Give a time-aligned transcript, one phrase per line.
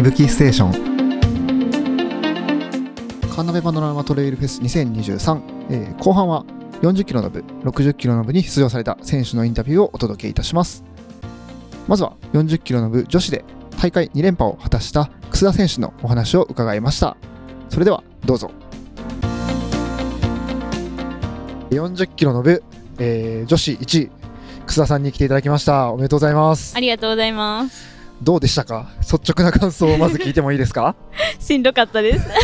[0.00, 0.72] いぶきステーション。
[3.28, 6.46] カーナベパノラマトレイルフェス2023、えー後半は
[6.80, 10.84] 40キロの部60キロの部に出場された選手のインタビューをお届けいたします。
[11.86, 13.44] まずは40キロの部女子で
[13.78, 17.18] 大会2連覇を果たした楠田選手のお話を伺いました。
[17.68, 18.50] それではどうぞ。
[21.68, 22.62] 40キロの部、
[22.98, 24.10] えー女子1位
[24.64, 25.92] 楠田さんに来ていただきました。
[25.92, 26.74] おめでとうございます。
[26.74, 27.99] ありがとうございます。
[28.22, 28.90] どうでしたか？
[29.00, 30.94] 率直な感想をまず聞いてもいいですか？
[31.38, 32.26] しんどかったです。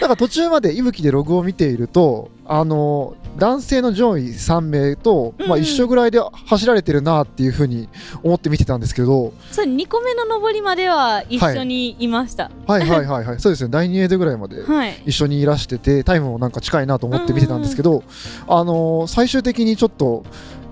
[0.00, 7.88] なんか途中までいぶきでログを見ているとあの男性の上位3名と、うんまあ、一緒ぐらいで走られてるなっていうふうに
[8.22, 12.50] 思って見てたんですけど、そう、2個目の上りまでは一緒にいました。
[12.66, 12.88] はい。
[12.88, 15.02] はいはいはいそうですね第2エイドぐらいまではい。
[15.06, 18.02] 一緒にいらしててタイムもなんか近いなと思って見てたんですけど、
[18.48, 20.24] あの最終的にちょっと、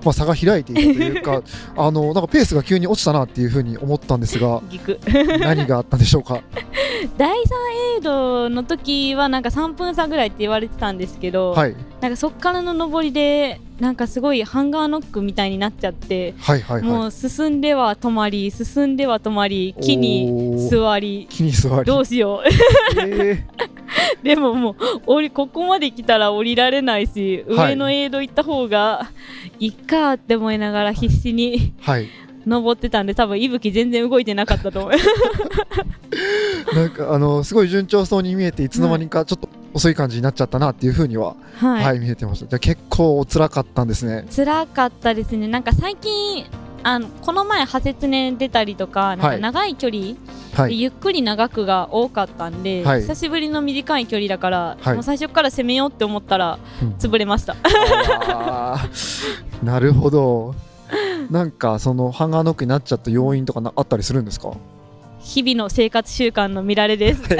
[0.05, 1.43] まあ、差が開いていたというか
[1.77, 4.63] あのなんかペースが急に落ちたなっていうふうに思ったんですが。
[5.41, 6.43] 何があったんでしょうか？
[7.17, 7.33] 第3
[7.97, 11.75] エイドの時はなんか3分差ぐらいって言われてたんですけど、はい。
[12.01, 21.85] なんかそっからの上りでなんかすごいハンガーノックみたいになっちゃって、はいはいはもう進んでは止まり進んでは止まりい木に座り木に座り。
[21.85, 22.49] どうしよう。
[23.07, 23.45] え
[24.23, 27.73] でももう降りここまで来たら降りられないしはい。
[27.73, 29.11] 上のエイド行った方が
[29.59, 32.09] いいかって思いながら必死にーはい。
[32.47, 34.93] 登ってたんで多分息吹全然動いてなかったと思う。
[36.75, 42.47] なんかあのすごい順調そうに見えていつの間にかちょっと遅い感じになっちゃったなっていうふうには、はい、はい見えてました。
[42.47, 44.27] じゃあ結構辛かったんですね。
[44.35, 45.49] 辛かったですね。
[45.49, 46.47] なんか最近
[46.83, 50.15] あのこの前派切ね出たりとかなんかはい長い距離、
[50.55, 50.71] はい。
[50.71, 53.01] でゆっくり長くが多かったんで、はい。
[53.03, 54.95] 久しぶりの短い距離だから、はい。
[54.95, 56.89] もう最初から攻めようって思ったらうん。
[56.99, 57.57] 潰れました。
[59.63, 60.55] なるほど。
[61.31, 64.51] なんかそのハンガーノックになっちゃった要因とかなあったりするんですか？
[65.33, 67.23] 日々の生活習慣の見られです。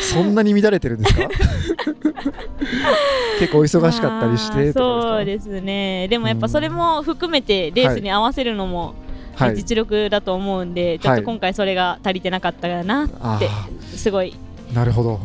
[0.00, 1.28] そんなに乱れてるんですか？
[3.38, 6.08] 結構お忙しかったりしてそうですね。
[6.08, 8.94] でもやっぱそれも含めてレースに合わせるのも、
[9.36, 9.56] かはい。
[9.56, 13.38] 実力だと思うんでちょっと今回それが足りてなかったかなってあ
[13.94, 14.34] すごい。
[14.72, 15.20] ーなるほど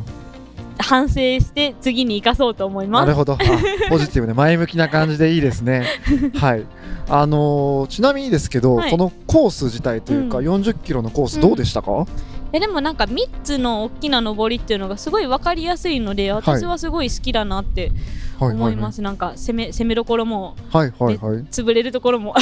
[0.78, 3.06] 反省して次に生かそうと思います。
[3.06, 3.34] なるほど。
[3.34, 3.38] あ
[3.90, 5.86] ポジティブで前向きな感じでいいですね。
[6.36, 6.64] はい。
[7.08, 8.92] あのーちなみにですけど、はい。
[8.92, 10.46] このコース自体というか、うん。
[10.46, 12.06] 40キロのコースどうでしたか、
[12.52, 17.92] えでもなんか3つの大きな上りっていうのがすごい分かりやすいので私はすごい好きだなって
[18.40, 21.34] はい思います、なんか攻め攻めどころもはいはいはい。
[21.36, 22.40] はい潰れるところも は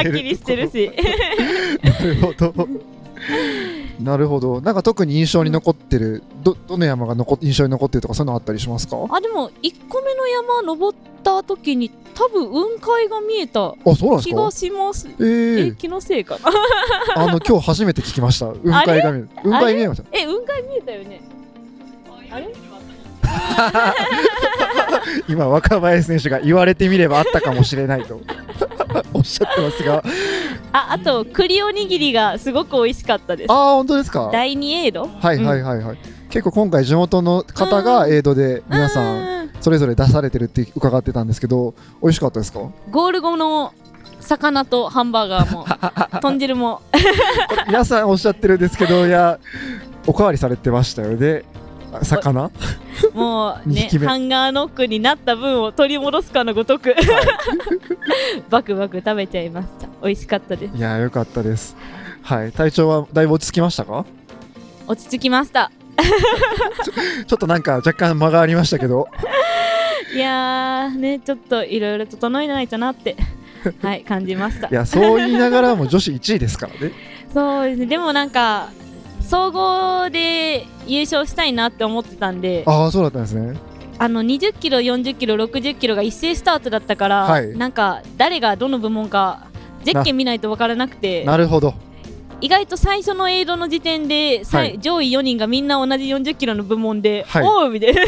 [0.00, 0.90] っきりしてるし。
[1.82, 2.68] なるほど
[4.02, 4.60] なるほど。
[4.60, 8.96] なんか特に印象に残ってるどどの山が残っ印象に残ってるとかそういうのあったりしますか？
[9.10, 14.30] あでも1個目の山登った時に多分雲海が見えたあそうなんですか？
[14.30, 15.06] 気がします。
[15.18, 15.72] えー。
[15.72, 16.50] え気のせいかな。
[17.22, 18.46] あの今日初めて聞きました。
[18.52, 20.08] 雲海が見える雲海見えました。
[20.12, 21.20] え雲海見えたよね。
[22.30, 22.48] あれ？
[25.28, 28.20] 今若林選手が言われてみればあったかもしれないと
[29.14, 30.02] おっしゃってますが。
[30.72, 33.52] ああと栗おにぎりがすごく美味しかったです。
[33.52, 34.30] ああ本当ですか？
[34.32, 35.08] 第2エイド？
[35.20, 35.98] はいはいはいはい、
[36.30, 39.50] 結構今回地元の方がエイドで皆さんん。
[39.60, 42.60] それぞれ出されてるって伺ってたんですけど美味しかったですか？
[42.90, 43.72] ゴール後の
[44.20, 45.66] 魚とハンバーガーも
[46.20, 46.80] 豚汁も。
[47.66, 49.38] 皆さんおっしゃってるんですけどいや
[50.06, 51.42] おかわりされてましたよね。
[51.51, 51.51] あ
[52.00, 52.50] 魚？
[53.14, 56.94] もう二ねハンガーノックになった分を取り戻すかのごとく。
[58.50, 59.88] バクバク食べちゃいました。
[60.02, 60.76] 美味しかったです。
[60.76, 61.76] いやよかったです。
[62.22, 62.52] はい。
[62.52, 64.04] 体調はだいぶ落ち着きましたか？
[64.86, 65.70] 落ち着きました。
[67.26, 69.08] ちょっとなんか若干間がありましたけど。
[70.14, 73.16] いやーねちょっといろいろ整えないとなって
[73.82, 74.68] はい感じました。
[74.68, 76.92] いやそう言いながらも女子1位ですからね。
[77.32, 77.86] そうですね。
[77.86, 78.68] でもなんか
[79.32, 83.58] 総合で優勝したいなって思ってたんでああそうだったんですね。
[83.98, 87.56] あの20キロ40キロ60キロが一斉スタートだったから、はい。
[87.56, 89.46] なんか誰がどの部門か
[89.84, 91.72] ゼッケン見ないと分からなくてなるほど。
[92.42, 94.78] 意外と最初のエイドの時点で、はい。
[94.80, 97.42] 上位4人がみんな同じ40キロの部門で、はい。
[97.46, 98.02] おうみたいな。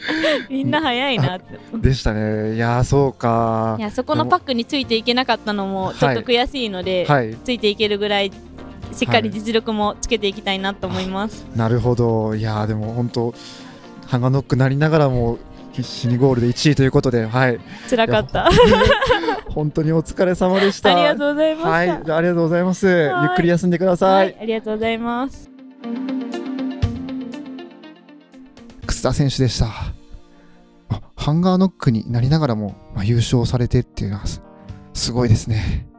[0.48, 1.58] みんな早いなって。
[1.74, 2.54] でしたね。
[2.54, 3.76] いやーそうか。
[3.78, 7.36] いやそこのパックについていけなかったのもちょっと悔しいので、はい。
[7.44, 8.30] ついていけるぐらい
[8.92, 12.34] しっかり実力もつけていきたいなと思います、 なるほど。
[12.34, 13.34] いやーでも本当
[14.06, 15.38] ハンガーノックなりながらも
[15.72, 17.60] 必死にゴールで1位ということではい。
[17.88, 18.46] 辛かった。
[18.46, 18.50] あ
[19.48, 20.94] 本当にお疲れ様でした。
[20.94, 22.86] りがとうございました、はい、じゃあありがとうございます。
[22.86, 24.06] ゆっくり休んでくださ。
[24.06, 25.50] はいい、ありがとうございます。
[28.86, 29.66] 楠田選手でした。
[30.88, 34.42] あハンガーノックになりながらも、まあ、優勝されてっていうのはす
[34.92, 35.89] すごいですね。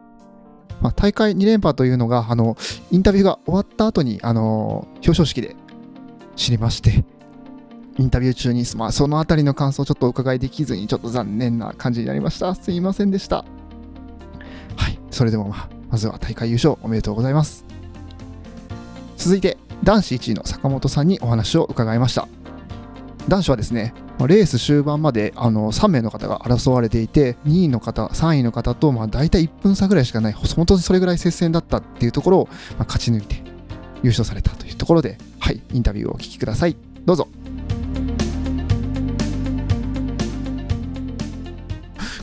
[0.82, 2.58] まあ、大会2連覇というのがあの
[2.92, 5.56] インタビューが終わった後にあの表彰式で
[6.36, 7.06] 知りまして
[7.98, 12.56] インタビュー中に、まあ、そのあたりの感想をちょっとお伺いできずにちょっと残念な感じになりました。
[12.56, 13.46] すいませんでした。
[14.76, 14.98] はい。
[15.12, 17.66] それでも、まあ、まずは大会優勝おめでとうございます。
[19.18, 22.28] 続いて男子1位の坂本さんにお話を伺いました。
[23.28, 32.46] 男子はですねまレース終盤まであの3名の方が争われていて2位の方3位の方とまあ大体1分差ぐらいしかない本当にそれぐらい接戦だったっていうところを
[32.78, 33.36] まあ勝ち抜いて
[34.04, 36.76] 優勝されたというところではいインタビューをお聞きください。
[37.06, 37.28] どうぞ。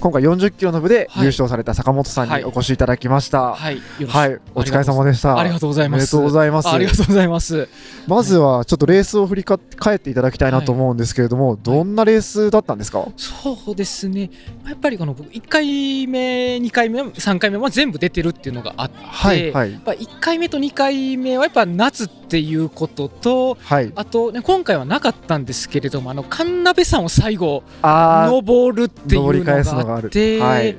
[0.01, 3.55] 今回40キロの部で優勝された坂本さんにお越しいただきました。
[3.55, 5.39] はい、はい、お疲れ様でした。
[5.39, 5.99] ありがとうございます。
[5.99, 6.69] おめでとうございます。
[6.69, 7.69] ありがとうございます。
[8.07, 13.09] まずはちょっとレースを振り返っていただきたいなと思うんですけれども、どんなレースだったんですか？
[13.17, 14.31] そうですね。
[14.67, 23.93] やっぱりこの僕1回目、2回目、3回目も全部出てるっていうのがあって、はいはいやっぱ1回目と2回目はやっぱ夏っていうことと、はい。
[23.95, 30.77] あとね今回はなかったんですけれども、あの神鍋山を最後あ登るっていうののがあって、はい。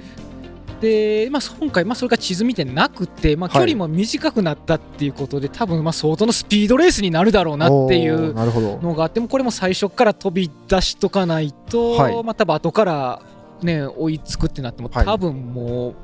[0.79, 3.69] で、まあ、今回、まあ、それが地図見てなくて、まあ、距はい。
[3.69, 8.33] 離も短くなったっていうことで、多分まあ相当のスピードレースになるだろうなっていう。
[8.81, 12.23] のがあってもこれも最初から飛び出しとかないと、はい。
[12.23, 13.21] まあ多分後から
[13.61, 15.05] ね追いつくってなってもはい。
[15.05, 15.95] 多分もう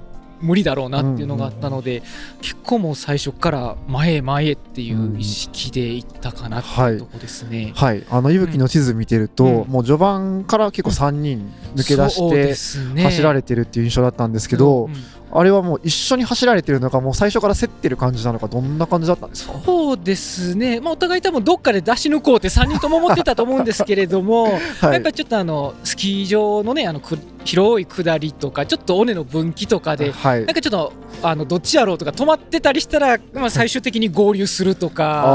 [0.42, 2.04] 無理だろうなっていうのがあったので、
[2.42, 7.74] 結構もう最初から前へ前へっていう意識でいったかなっていうとこですね。
[7.76, 9.68] はい、あのいぶきの地図見てると、うん。
[9.68, 14.96] もう序盤から結構3人抜け出して走られてるっていう印象だったんですけど、うん
[15.38, 19.54] あれはもう一緒に走られてるのかもう最初から競ってる感じなのかどんな感じだったんですか？
[19.66, 24.44] そうですね、まあ、お互い多分どっかで出し抜こうって3人とも思ってたと思うんですけれども、
[24.82, 24.94] はい。
[24.94, 30.46] やっぱりちょっとあのスキー場のねあのく広い下りとかちょっと尾根の分岐とかではい。
[30.46, 35.26] なんかちょっとあのどっちやろうとか止まってたりしたら、まあ、最終的に合流するとあか、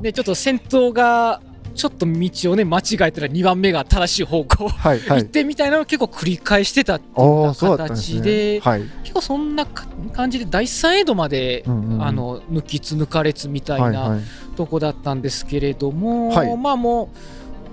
[0.00, 0.02] ー。
[0.02, 1.40] でちょっと先頭が
[1.76, 4.64] ちょっと道をね間違えたら2番目が正しい方向。
[4.64, 5.00] 行っはい。
[5.00, 8.60] はいてみたいなのを結構繰り返してたっていう形でね。
[8.60, 12.02] はい、結構そんなか感じで第3エイドまで、うんうんうん。
[12.02, 14.18] あの抜きつ抜かれつみたいな
[14.56, 16.56] とこだったんですけれども、はい。
[16.56, 17.10] まあも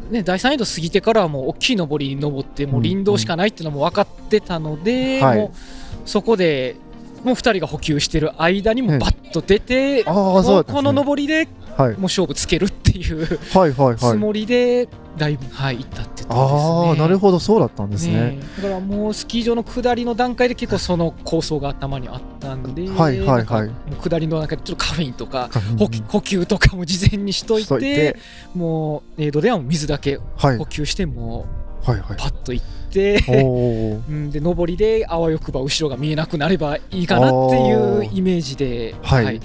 [0.10, 5.38] う、ね、第3エイド過ぎてからはもう大きい上りに登ってもう林道しかないっていうのも分かってたので、はい。
[5.38, 6.76] もうそこで
[7.24, 11.48] もう2人が補給してる間にもバッと出て、そこの上りで
[11.78, 11.92] はい。
[11.94, 13.98] もう勝負つけるっていうはいはいはい。
[13.98, 14.88] つもりで
[15.18, 17.02] だいぶ、はい、行ったってああですね。
[17.02, 18.40] なるほどそうだったんですね。
[18.58, 23.68] だからもうスキー場の下りの段階で結構その構想が頭にあったんで、はいはいはい。
[23.68, 26.04] もう下りの中でちょっとカフェインとかうん。
[26.08, 28.18] 補給とかも事前にしといて
[28.54, 30.58] もうエイドではもう水だけはい。
[30.58, 31.48] 補給しても
[31.84, 32.83] はいはうパッと行って、
[34.08, 39.40] うん、で上りであわよくば後ろが見えなくなればいいかなっていうイメージで、はい。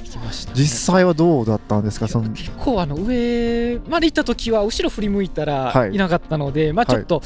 [0.55, 2.09] 実際はどうだったんですか？
[2.09, 5.75] その結構あの上まで行った時は後ろ振り向いたはい。
[5.75, 7.23] らいなかったので、まあちょっと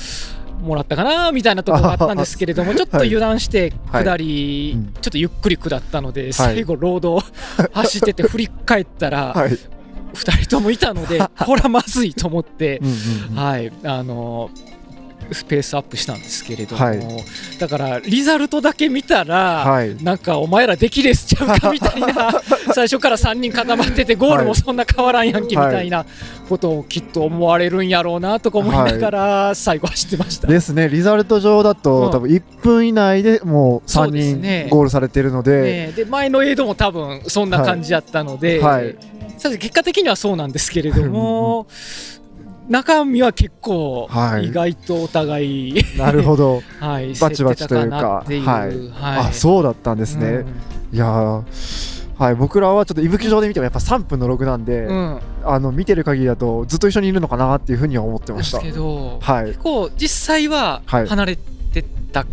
[0.63, 4.05] もらったかなみたいなところがあったんですけれども、 ちょっと油断してはい。
[4.05, 4.93] 下り、うん。
[5.01, 7.23] ちょっとゆっくり下ったので、最後ロードを
[7.73, 9.51] 走ってて振り返ったら、 はい。
[10.15, 12.83] 2人ともいたのでこれはまずいと思って
[13.35, 13.73] はい。
[13.83, 14.51] あの
[15.35, 17.01] スペースアップしたんですけれども、はい。
[17.59, 19.97] だからリザルトだけ見たら、はい。
[20.03, 22.33] なんかお前らできレースちゃうかみたいな
[22.75, 26.05] 最初から3人固まっててゴールもそんな変わらんやんけみたいな
[26.49, 30.47] ことをきっと思われるんやろうなとか思いながら最後走ってました。
[30.47, 30.89] ですね。
[30.89, 32.11] リザルト上だと、うん。
[32.11, 34.65] 多分1分以内でもうそ3うですね。
[34.69, 35.93] 人ゴールされてるので、ねえ。
[35.97, 38.97] で前のエイドも多分そんな感じやったので、はい。
[39.51, 41.67] 結果的にはそうなんですけれども
[42.69, 44.47] 中身は結構はい。
[44.47, 48.41] 意外とお互い、 なるほど、 はい、バチバチというかはい。
[48.41, 49.27] はい。
[49.29, 50.27] あそうだったんですね、
[50.91, 50.97] うん。
[50.97, 51.43] いやー
[52.19, 55.19] はい、僕らはちょっと伊吹上で見てもやっぱ3分のログなんで、うん。
[55.45, 58.61] あの見てる限りだとずっと一緒にいるのかなっていうふうには思ってました。
[58.61, 59.47] けど、はい。
[59.47, 61.07] 結構実際ははい。
[61.09, 62.25] 離れてた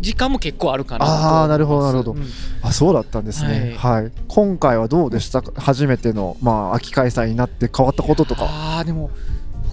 [0.00, 2.12] 時間も結構あるかなとあーなるほどなるほど。
[2.12, 2.24] うん。
[2.62, 4.12] あそうだったんですね、はい。
[4.28, 5.42] 今回はどうでした？
[5.42, 8.44] か初めての、まあ、秋開催になって変わったこととか。
[8.44, 9.10] ああでも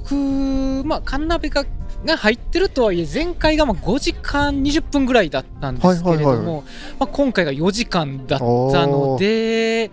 [0.09, 1.65] 僕まあカンナベが
[2.05, 6.63] が入ってるとはいえ前回がまあ5時間20分ぐらいだったんですけれども、
[6.99, 8.45] まあ、今回が4時間だった
[8.85, 9.89] ので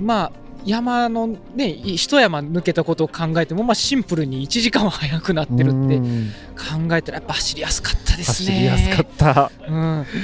[0.00, 0.32] まあ
[0.64, 6.32] 山のね一山抜けたことを考えても、まあ、シンプルに1時間は早くなってるってうん。
[6.58, 8.50] 考えたらやっぱ走りやすかったですね。
[8.50, 9.52] 走りやすかった。
[9.68, 9.76] うん、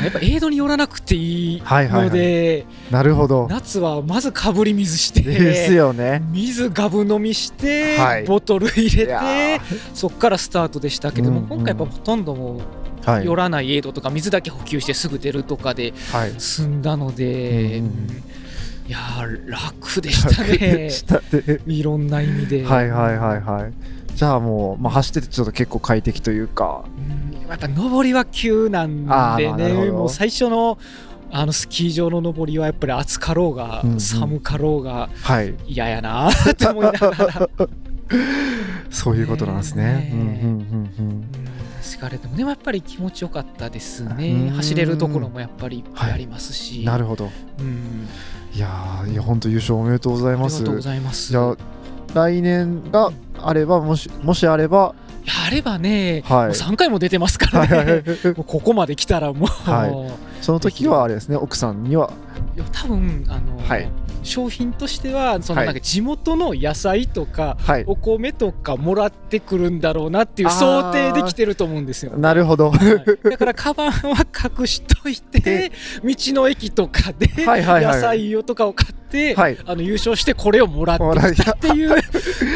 [0.02, 2.08] やっぱエイドによらなくていいはいはいはい。
[2.08, 3.46] ので、なるほど。
[3.48, 6.22] 夏はまずかぶり水してですよね。
[6.32, 8.24] 水ガブ飲みして、はい。
[8.24, 9.60] ボトル入れいやて
[9.94, 11.48] そっからスタートでしたけども、うんうん。
[11.50, 12.60] 今回やっぱほとんどもう
[13.08, 13.26] はい。
[13.26, 16.34] 寄らないエイドとか水だけ補給してすぐ出るとかではい。
[16.38, 18.23] 済んだので、うんうん
[18.86, 20.90] いやー楽でしたね。
[20.90, 22.64] 下でいろんな意味で。
[22.64, 23.72] はいはいはいはい。
[24.14, 26.84] じゃあもう、まあ、走っててちょっと結構快適というか。
[26.96, 29.90] うんやっぱ上りは急なんでね。
[29.90, 30.78] もう最初の
[31.30, 34.00] あのスキー場の上りはやっぱり暑かろうが、うんうん。
[34.00, 35.54] 寒かろうがはい。
[35.66, 36.52] 嫌やなー。
[36.52, 37.48] って思いながら。
[38.90, 39.84] そういうことなんですね。
[39.84, 41.24] ねうんうんうんうん。
[41.82, 44.16] 疲れてもでもやっぱり気持ちよかったですうん。
[44.16, 47.30] ね走れるところもやっぱりいっぱいありますうし、んなるほど。
[47.58, 48.08] うん
[48.54, 50.56] いやーいや本当優勝おめでとうございます。
[50.56, 51.30] ありがとうございます。
[51.30, 51.56] じゃあ
[52.14, 53.10] 来年が
[53.42, 54.94] あればもしもしあれば。
[55.24, 56.46] やればね、はい。
[56.48, 58.02] もう3回も出てますからね、
[58.46, 60.42] ここまで来たらもう、はい。
[60.42, 62.12] その時はあれですね奥さんには。
[62.54, 63.88] いや多分あの、はい
[64.24, 65.66] 商品としてはそのはい。
[65.66, 67.84] なんか地元の野菜とか、はい。
[67.86, 72.16] お米とかもらってくるんだろうなっていう想定できてると思うんですよ。
[72.16, 72.70] なるほど。
[72.70, 73.30] はい。
[73.30, 74.26] だからカバンは
[74.58, 75.70] 隠しといて
[76.02, 79.58] 道の駅とかで野菜をとかを買って、はい。
[79.64, 81.94] あの優勝してこれをもらってきたっていう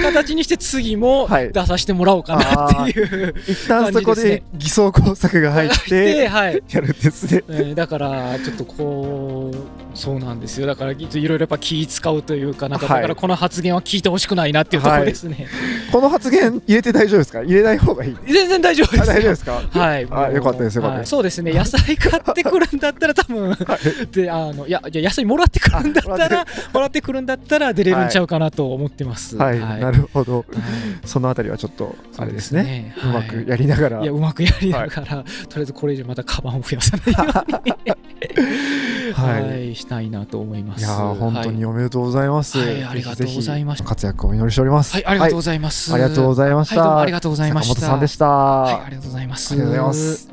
[0.03, 1.53] 形にして次もはい。
[1.53, 3.35] 出させてもらおうかなっていう。
[3.47, 6.63] 一旦そこで偽装工作が入っで、てはい。
[6.71, 7.45] やるんですね。
[7.49, 9.57] えーだからちょっとこう
[9.97, 10.67] そうなんですよ。
[10.67, 12.97] だからいろいろやっぱ気使うというかなんかはい。
[12.97, 15.47] だからこの発言は聞いてほしくないなっていうところですね、
[15.93, 17.43] この発言入れて大丈夫ですか？
[17.43, 18.17] 入れない方がいい。
[18.27, 19.03] 全然大丈夫です。
[19.03, 19.63] あ大丈夫ですか？
[19.81, 21.15] はい、あよかったですよかったです。
[21.15, 21.19] はい。
[21.19, 21.53] そうですね。
[21.53, 23.57] 野菜買ってくるんだったら多分
[24.13, 29.37] であのいやじゃあ野菜もらってくるんだったら らもらってくるんだったら出れるんちゃうかなと思ってます。
[29.37, 30.39] はい、なるほど。
[30.39, 30.45] はい。
[31.05, 32.95] そのあたりはちょっとあれですね。
[33.03, 33.49] うまくはい。
[33.49, 34.03] やりながら。
[34.03, 35.25] いやうまくやりながら、とり
[35.59, 37.25] あえずこれ以上またカバンを増やさないよ
[37.65, 37.75] うに
[39.13, 40.81] はいはい、したいなと思います。
[40.81, 45.93] いやー本当にはおめでとうございます、はいありがとうございましたぜひぜひ活躍をお祈りしておりますい、ありがとうございます。
[45.93, 47.75] ありがとうございました、ありがとうございました。
[47.75, 49.53] 坂本さんでした、はい、ありがとうございます。
[49.53, 50.29] ありがとうございます。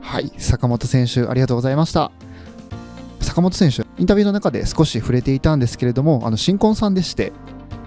[0.00, 2.10] はい、坂本選手、ありがとうございました。
[3.20, 7.32] 坂本選手、インタビューの中で少し触れていたんですけれども、あの新婚さんでして、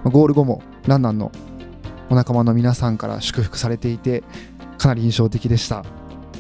[0.03, 1.31] ゴール後もランナーの
[2.10, 4.24] お仲間の皆さんから祝福されていて、
[4.77, 5.77] かなり印象的でした。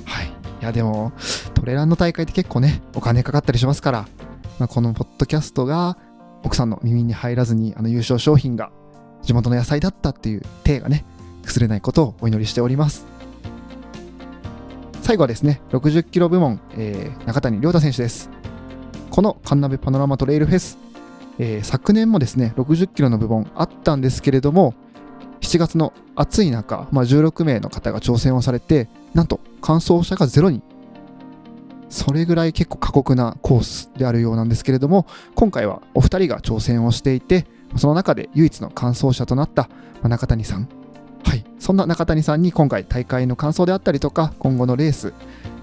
[0.05, 0.29] はい、い
[0.61, 1.11] や、でも、
[1.59, 4.07] トレランの大会って結構ね、お金かかったりしますから、
[4.59, 5.97] まあ、このポッドキャストが
[6.43, 8.71] 奥さんの耳に入らずに、あの優勝商品が
[9.23, 11.05] 地元の野菜だったっていう体がね、
[11.43, 13.05] 崩れないことをお祈りしております。
[15.01, 18.29] 最後はですね、60キロ部門、えー中谷亮太選手です。
[19.09, 20.77] このカンナベパノラマトレイルフェス、
[21.39, 24.75] えー昨年もですね、60キロの部門あったんですけれども、
[25.41, 30.63] 7月の暑い中、まあ、16名の方が挑戦をされて、なんと完走者が0人。
[31.89, 35.05] それぐらい結構過酷なコースであるようなんですけれども、
[35.35, 37.45] 今回はお二人が挑戦をしていて、
[37.77, 39.69] その中で唯一の完走者となった
[40.01, 40.67] まあ中谷さん。
[41.23, 45.13] はい、そんな中谷さんに今回大会の感想であったりとか、今後のレース、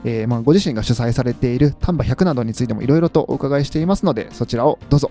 [0.05, 5.11] えーまあ、ご自身が主催されている丹波100などについてもいろいろとお伺いしていますので、そちらをどうぞ。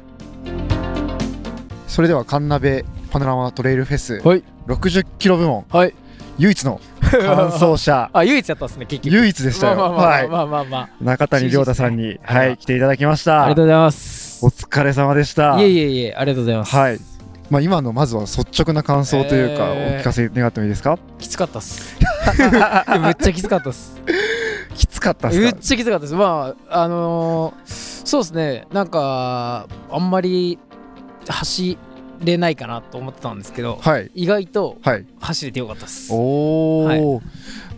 [1.87, 5.93] それでは、神鍋パノラマトレイルフェス、はい60キロ部門、はい
[6.37, 6.81] 唯一の
[7.23, 9.13] 完走者、あ、唯一やったんですね、結局。
[9.15, 9.75] 唯一でしたよ。
[9.77, 10.89] まあまあまあはいまあまあまあ。
[11.01, 13.43] 中谷亮太さんに、はいはい、来ていただきました。
[13.43, 14.45] ありがとうございます。
[14.45, 15.59] お疲れ様でした。
[15.59, 16.75] いえいえいえ、ありがとうございます。
[16.75, 16.99] はい。
[17.49, 20.97] まあ、今のまずは率直な感想というか、えーお聞かせ願ってもいいですか？
[21.19, 21.95] きつかったっす。
[23.01, 24.01] めっちゃきつかったっす。
[24.73, 25.43] きつかったっすか？
[25.43, 26.13] めっちゃきつかったです。
[26.15, 30.59] まあ、あのーそうですね、なんか、あんまり
[31.27, 31.77] 走
[32.23, 34.11] れないかなと思ってたんですけど、はい。
[34.15, 35.05] 意外とはい。
[35.19, 36.11] 走れてよかったっす。
[36.13, 37.21] おお、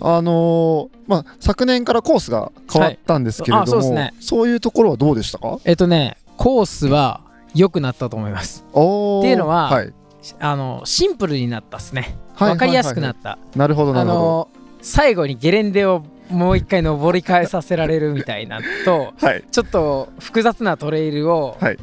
[0.01, 5.60] あのーまあ昨年からコースが変わったんですけれども、はいあそうねそういうところはどうでしたか？
[5.65, 7.22] えっとね、コースは
[7.56, 8.63] 良くなったと思います。
[8.74, 9.94] おーっていうのははい、
[10.39, 12.17] あの、シンプルになったっすね。
[12.36, 13.39] はいわかりやすくなった。
[13.56, 14.50] なるほどなあるほの
[14.82, 19.13] 最後にゲレンデをもう一回登り返させられるみたいなとど。
[19.25, 21.77] はいちょっと複雑なトレイルをはい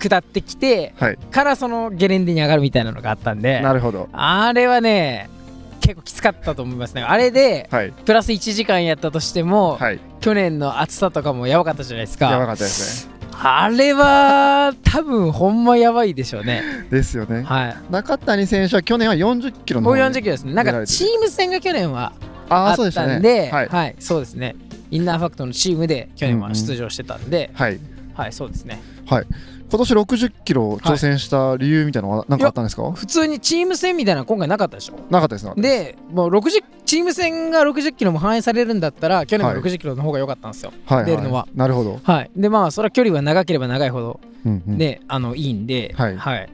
[0.00, 1.16] 下ってきて、はい。
[1.16, 4.08] からそのゲレンデに上がるみたいなのがあったんでなるほど。
[4.12, 5.30] あれはね
[5.80, 10.00] 結構きつかったと思いますねあれではいプラス1時間やったとしても、はい。
[10.20, 13.12] 去年の暑さとかもやばかったじゃないですかやばかったですね。
[13.42, 17.42] あれは多分ほんまやばいでしょうねですよね。
[17.42, 22.12] はい中谷選手は去年は40キロのもう方に40キロですねなんかチーム戦が去年は
[22.50, 24.56] ああったんで、はいはい、そうですね。
[24.90, 27.78] インナーファクトのチームで去年は出場してたんで、はい。
[28.14, 28.82] はい、そうですね。
[29.70, 32.90] 今年60キロ挑戦した理由みたいなのは何かあったんですか？
[32.92, 34.94] 普通にチーム戦みたいなの今回なかったでしょ。
[35.10, 35.62] なかったですなです。
[35.62, 40.72] で、もう60チーム戦が60キロも反映されるんだったら、去年もはい60キロの方が良かったんですよ。
[40.86, 41.46] はい出るのは。
[41.54, 42.00] なるほど。
[42.02, 42.30] はい。
[42.36, 46.50] で、まあ、それは距離は長ければ長いほど、うんうんね、あの、いいんで、はいはい。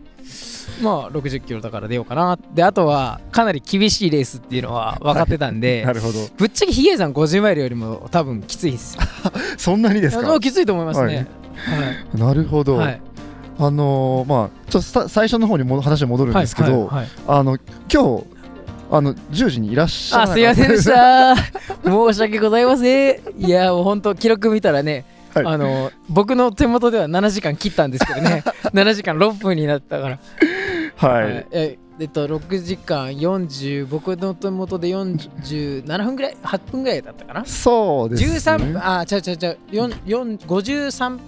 [0.83, 9.03] まあ60キロだから出ようかなであとはかなり厳しいレースっていうのは分かってたんで、 なるほどぶっちゃけヒゲさん50マイルよりも多分きついですよ
[9.57, 10.41] そんなにですか？
[10.41, 11.29] きついと思いますね
[12.15, 13.01] なるほど、はい、はい
[13.59, 17.59] あのーまあちょっとさ最初の方にも話戻るんですけど、はいはいあの
[17.93, 18.37] 今日
[18.91, 21.37] あの10時にいらっしゃらあなすいませんでした。
[21.37, 23.21] 申し訳ございません。
[23.37, 25.47] いやもう本当記録見たらね、はい。
[25.47, 28.45] あの僕の手元では7時間切ったんですけどね。
[28.73, 30.19] 7時間6分になったから。
[30.97, 37.45] はい、ええっと6時間40僕の手元で47分ぐらい8分ぐらいだったかな？
[37.45, 38.57] そうですね。
[38.57, 39.89] 13分あ違う違う違う。
[39.89, 41.27] 4 4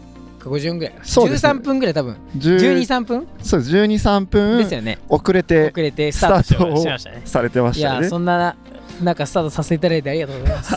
[0.48, 0.94] 53か54ぐらい。
[1.02, 1.50] そうですね。
[1.52, 2.16] 13分ぐらい多分。
[2.36, 3.28] 10 123分？
[3.42, 3.72] そうです。
[3.76, 4.98] 1213分ですよね。
[5.08, 7.22] 遅れて遅れてスタートをしましたね。
[7.24, 8.56] されてまいやしたよねそんな
[9.02, 10.76] なんかスタートさせていただいてありがとうございます。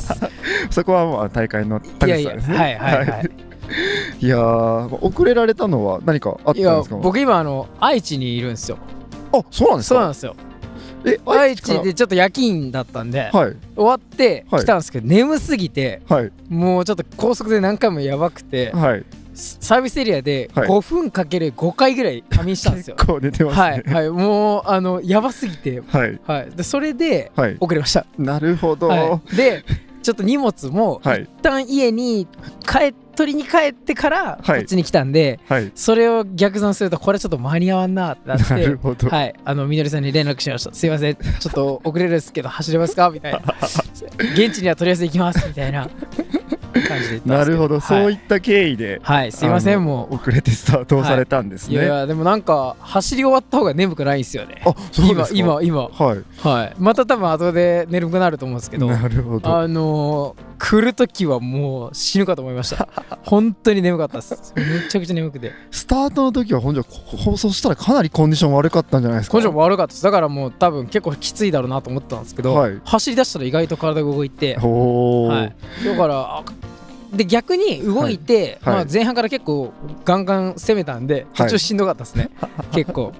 [0.70, 3.08] そこはもう大会の田いやいや口さんですねはいはい。
[3.10, 3.30] はい。
[4.20, 6.98] いやー遅れられたのは何かあったんいやですか？
[6.98, 8.78] 僕今あの愛知にいるんですよ。
[9.34, 9.96] あそうなんですか？
[9.96, 10.36] そうなんですよ。
[11.04, 13.56] え愛知でちょっと夜勤だったんではい。
[13.75, 14.62] 終わってはい。
[14.62, 16.32] 来たんですけど眠すぎてはい。
[16.48, 19.04] もうちょっと高速で何回もやばくてはい
[19.41, 20.67] サービスエリアではい。
[20.69, 22.95] 5分かける5回ぐらい仮眠したんですよ。
[23.00, 23.83] 結構寝てますね。
[23.93, 24.03] はい。
[24.03, 24.10] はい。
[24.10, 25.81] もうあのやばすぎて。
[25.88, 26.19] はい。
[26.25, 26.50] はい。
[26.55, 27.57] でそれではい。
[27.60, 28.05] 遅れました。
[28.17, 28.88] なるほど。
[28.88, 29.36] はい。
[29.36, 29.63] で
[30.03, 31.24] ちょっと荷物もはい。
[31.24, 32.27] 一旦家に
[32.67, 34.62] 帰取りに帰ってからこはい。
[34.62, 35.71] っちに来たんではい。
[35.75, 38.27] それを逆算するとこれちょっと間に合わんなって。
[38.29, 39.10] なっなてるほど。
[39.10, 40.74] はい、あのみのりさんに連絡しました。
[40.74, 43.10] すいません、ちょっと遅れるんですけど走れますか？
[43.12, 43.41] みたいな。
[44.33, 45.48] 現地にはとりあえず行きます。
[45.48, 45.88] みたいな
[46.91, 51.74] 感じでなるほどそうはいいった経緯ではい、すいませんも遅れてスタートをされたんですう。
[51.74, 54.62] いやいねやでもなんか走り終わった方が眠くないんですよね。
[54.65, 56.75] あそうですか今今今はいはい。
[56.77, 58.88] また多分後で眠くなると思うんですけど。
[58.88, 62.88] なるほどあのー、来る時はもう死ぬかと思いました。
[63.24, 64.53] 本当に眠かったです。
[64.55, 65.51] めちゃくちゃ眠くて。
[65.71, 69.38] スタートの時は本当放送したらかなりコンディション悪かったんじゃないですか？
[69.38, 70.03] 根性も悪かったです。
[70.03, 75.50] だからもう多分結構きついだろうなと思ったんですけど、はい走り出したら意外と体が動いて、は
[75.81, 76.43] い、だからあ
[77.12, 78.74] で逆に動いて、はい。
[78.75, 78.86] はい。
[78.86, 79.74] まあ、前半から結構
[80.05, 82.29] ガンガン攻めたんで途中しんどかったですね、
[82.72, 83.12] 結構。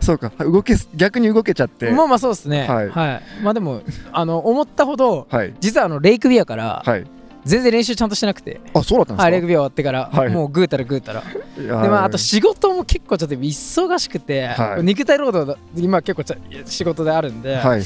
[0.00, 0.30] そうか。
[0.38, 1.90] 動けす逆に動けちゃって。
[1.90, 2.66] まあまあそうですね。
[2.66, 3.42] はい。
[3.42, 5.54] まあでもあの思ったほどはい。
[5.60, 7.04] 実はあのレイクビアからはい。
[7.44, 10.28] 全然練習ちゃんとしてなくて、あそうだったんですか、はい、レイクビア終わってから、はい。
[10.28, 11.22] もうぐうたらぐうたら。
[11.56, 14.84] でまああと仕事も結構ちょっと忙しくて、はい。
[14.84, 17.82] 肉体労働だ今結構ちゃ仕事であるんで、はいはい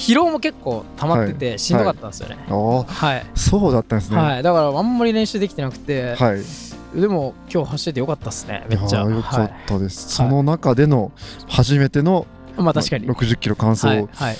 [0.00, 2.38] 疲労も結構溜まっててしんどかったんですよね。
[2.48, 4.16] ああはい、そうだったんですね。
[4.16, 7.00] はい、だからあんまり練習できてなくて、はい。
[7.00, 9.00] でも今日走っててよかったっすねめっちゃ。
[9.02, 11.12] よかはったです、その中での
[11.48, 12.26] 初めての、
[12.58, 13.06] い、まあ確かに。
[13.06, 13.98] まあ60キロ完走、はい。
[13.98, 14.36] い、はい、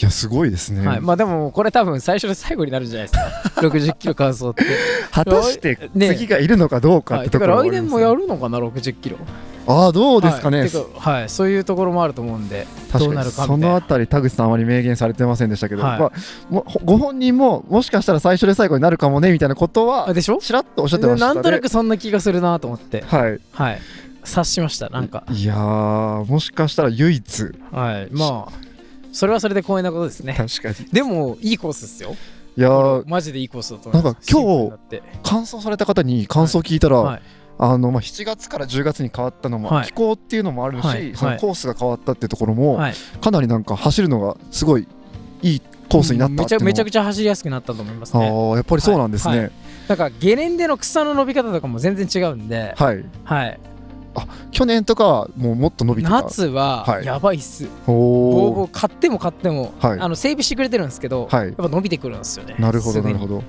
[0.00, 3.60] やすごいですね、はい、まあでもこれ多分最初で最後になるんじゃないですか。
[3.62, 4.64] 60キロ完走って。
[5.12, 7.88] 果たしてね次がいるのかどうかはい、ってところはありますね。
[7.88, 9.18] 年もやるのかな60キロ
[9.66, 10.68] ああどうですかね、はい。
[10.98, 13.30] はい、そういうところもあると思うんで確かみたいな。
[13.30, 16.54] そのあたり田口さんあまり明言されてませんでしたけど、はい。
[16.54, 20.38] まあ、ご本人ももしかしたら最初で最後になるかもねみたいなことはあでしょ？
[20.38, 21.34] ちらっとおっしゃってましたね。
[21.34, 23.02] なんとなくそんな気がするなと思って。
[23.02, 23.40] はい。
[23.52, 23.80] はい。
[24.22, 25.24] 察しましたなんか。
[25.30, 27.42] いやーもしかしたら唯一。
[27.72, 28.08] はい。
[28.12, 28.52] まあ
[29.12, 30.34] それはそれで光栄なことですね。
[30.34, 30.88] 確かに。
[30.92, 32.14] でもいいコースですよ。
[32.56, 34.32] いやーマジでいいコースだと思います。
[34.34, 37.22] なんか今日完走された方に感想を聞いたら、はい
[37.58, 39.86] あのまあ、7月から10月に変わったのも、はい。
[39.86, 41.16] 気候っていうのもあるし、はい。
[41.16, 42.94] そのコースが変わったっていうところも、はい。
[43.20, 44.86] かなりなんか走るのがすごい
[45.42, 48.26] いいコースになっためちゃっていうのめちゃくちゃ走りやすくなったと思いますね。
[48.26, 49.38] あーやっぱりそうなんですね。
[49.38, 49.52] はい。
[49.88, 53.60] なんかゲレンデの草の伸び方とかも全然違うんで、はい、はい、
[54.50, 56.22] 去年とかはもうもっと伸びてた。
[56.22, 57.04] 夏ははい。
[57.06, 60.00] やばいっす、おボーおボー買っても買っても、はい。
[60.00, 61.46] あの整備してくれてるんですけど、はい。
[61.46, 62.56] やっぱ伸びてくるんですよね。
[62.58, 63.42] なるほどなるほど、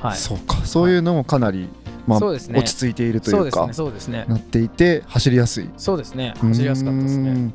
[0.00, 0.64] はい、そうか。
[0.64, 1.68] そういうのもかなり、
[2.08, 2.26] まあね。
[2.26, 4.24] 落ち着いているというかそうですねね。
[4.28, 5.70] なっていて走りやすい。
[5.76, 7.52] そうですね走りやすかったですね。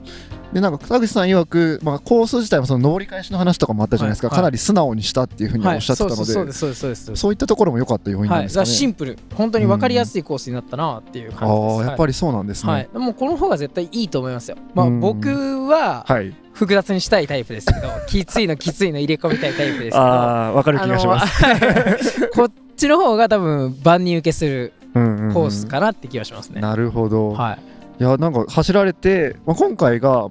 [0.53, 4.35] でなんか田口さん曰く、まあ、コース自体もその上り返しの話とかもあったじゃないですか、はい。
[4.35, 8.65] かなり素直にしたっていうふうにおはいっしゃってたので、そうですそうですそうですそういったところも良かった要因なんですかね。
[8.67, 11.79] シンプル本当に分かりやすいコースになったなっていう感じです。
[11.79, 12.71] ああやっぱりそうなんですね。
[12.71, 14.57] はい、はい、もうこの方が絶対いいと思いますよ。
[14.75, 14.99] まあうん。
[14.99, 15.27] 僕
[15.67, 19.97] ははい、複雑にしたいタイプですけどきついのきついの入れ込みたいタイプですけど。
[20.03, 22.29] ああわかる気がします。
[22.35, 26.61] こっちの方が多分万人受けするうんうんうんコースかなって気がしますね。
[26.61, 27.31] なるほど。
[27.31, 27.59] はい
[27.99, 30.29] いやなんか走られて、まあ、今回が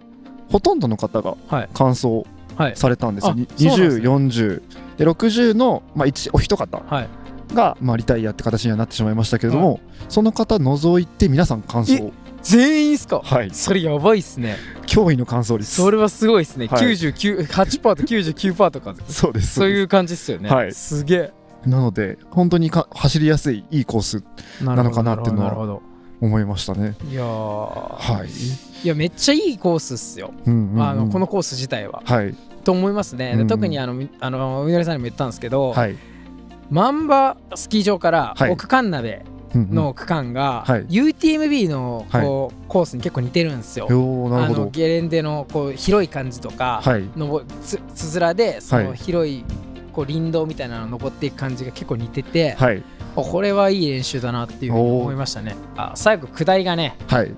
[0.51, 2.25] ほとんどの方がはい完走
[2.57, 4.63] はいされたんですよ、あにそうなんですね2040
[4.99, 7.09] で60の、まあ、一お一方はい。
[7.55, 13.21] が、まあ、リタイアって形にはなってしまいましたけれども、その方除いて皆さん完走全員っすか？
[13.23, 14.57] はいそれやばいっすね。
[14.87, 16.67] 驚異の完走率それはすごいっすね。
[16.67, 18.95] はい99、8%と99%とか。
[19.07, 20.51] そうですそういう感じっすよね。
[20.51, 21.33] はいすげえ。
[21.67, 24.25] なので本当にか走りやすいいいコース
[24.63, 25.81] ななのかなっていうのは。
[26.23, 26.95] 思いましたね。
[27.11, 28.29] いやーはい。
[28.85, 32.01] いやめっちゃいいコースっすよ、うんうんうんあのこのコース自体は。
[32.05, 33.35] はいと思いますね。
[33.35, 35.97] でうん特にあのみあのみのりさんにも言ったんですけど、はい。
[36.71, 43.87] 万場スキー場からはい奥神鍋うんうんの区間が、はい UTMB のこう、コースに結構似てるんですよ。
[43.91, 47.05] あのゲレンデのこう広い感じとか、はい
[47.63, 49.45] つつづらでそのはい広い
[49.93, 52.83] こう林道みたいなの登っていく感じが結構似てて、はい
[53.15, 55.55] これはいい練習だなっていうふうに思いましたね。
[55.77, 57.35] あ最後下りがねはい。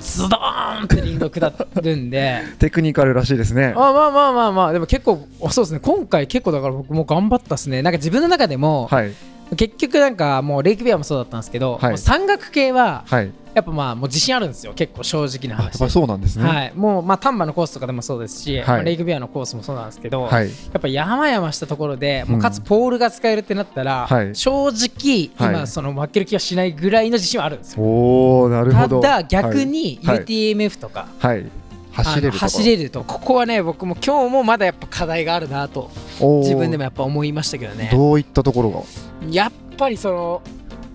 [0.00, 3.72] ズドーンって林道下るんでテクニカルらしいですね。
[3.74, 9.12] あまあまあまあまあでも結構そうですね今回結構だから僕も頑張ったっすねなんか自分の中でも、はい
[9.56, 13.32] 結局なんかもうレイクビアもそうだったんですけど、はい山岳系ははい。
[13.58, 16.44] やっぱまあもう自信あるんですよ結構正直な話そうなんですね。
[16.44, 20.48] はい、もうまあ丹波のコースとかでもそうですし、はいまあレイクビアのコースもそうなんですけど、やはい。
[20.48, 27.82] っぱ山々したところで、うんもうかつポールが使えるってなったら、はい正直今はいその負ける気はしないぐらいの自信はあるんですよ。
[27.82, 29.00] おおなるほど。
[29.00, 31.44] ただ逆にはい UTMF とか、はい。
[31.90, 35.90] 走れる走れるとここはね僕も今日もまだやっぱ課題があるなと
[36.20, 37.90] 自分でもやっぱ思いましたけどね。
[37.92, 38.82] どういったところが？
[39.28, 40.42] やっぱりその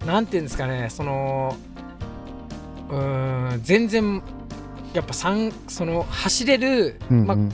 [0.06, 1.58] なんていうんですかねその
[2.96, 4.22] うーん全然
[4.94, 7.52] やっぱ三その走れる、まあうんうん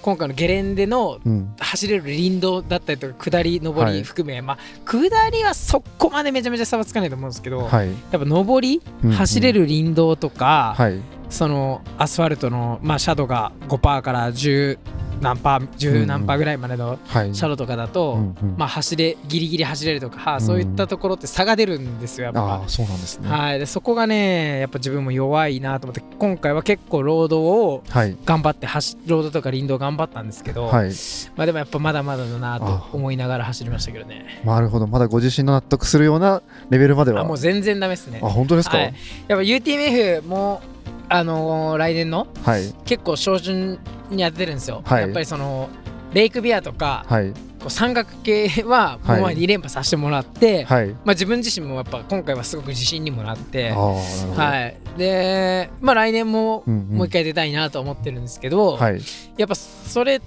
[0.00, 1.54] 今回のゲレンデのうん。
[1.58, 7.88] 走れる林道だったりとか下り上はいり含め、まあ下りはそこまでめちゃめちゃ差はつかないと思うんですけど、はい。
[7.88, 11.00] やっぱ上り、うんうん走れる林道とか、はい。
[11.28, 14.78] そのアスファルトの、まあ、シャドウが5%から10
[15.20, 17.34] 何パー10何パーぐらいまでのはい。
[17.34, 22.62] シャドウとかだと、うんうんまあ、走れギリギリ走れるとか、はあうんそういったところって差が出るんですよやっぱ。
[22.66, 23.28] そうなんですね。
[23.28, 28.16] はい、でそこがねやっぱ自分も弱いなと思って今回は結構ロードをはい。
[28.24, 30.90] 頑張って走ロードとか林道頑張ったんですけど、はい。
[31.36, 34.86] まあでもやっぱまだまだだなあと思いながら走りましたけどねなるほど。
[34.86, 37.22] まだご自身の納得するようなレベルまでは。
[37.22, 38.76] あもう全然ダメですねあ、本当ですか？
[38.78, 38.94] はい
[39.26, 40.60] やっぱ UTMF も
[41.08, 42.74] あのー来年のはい。
[42.84, 43.78] 結構照準
[44.10, 45.68] に当ててるんですよ、はいやっぱりその
[46.12, 47.32] レイクビアとか、はい。
[47.32, 50.88] こう山岳系はもうはい2連覇させてもらって、はい。
[50.88, 53.72] まあ、自分自身もやっぱ今回はすごく自信にもなって。
[53.72, 59.00] はい、で、まあ、来年もうんうんもう一回出たいなと思ってるんですけど、はい。
[59.36, 60.20] やっぱそれ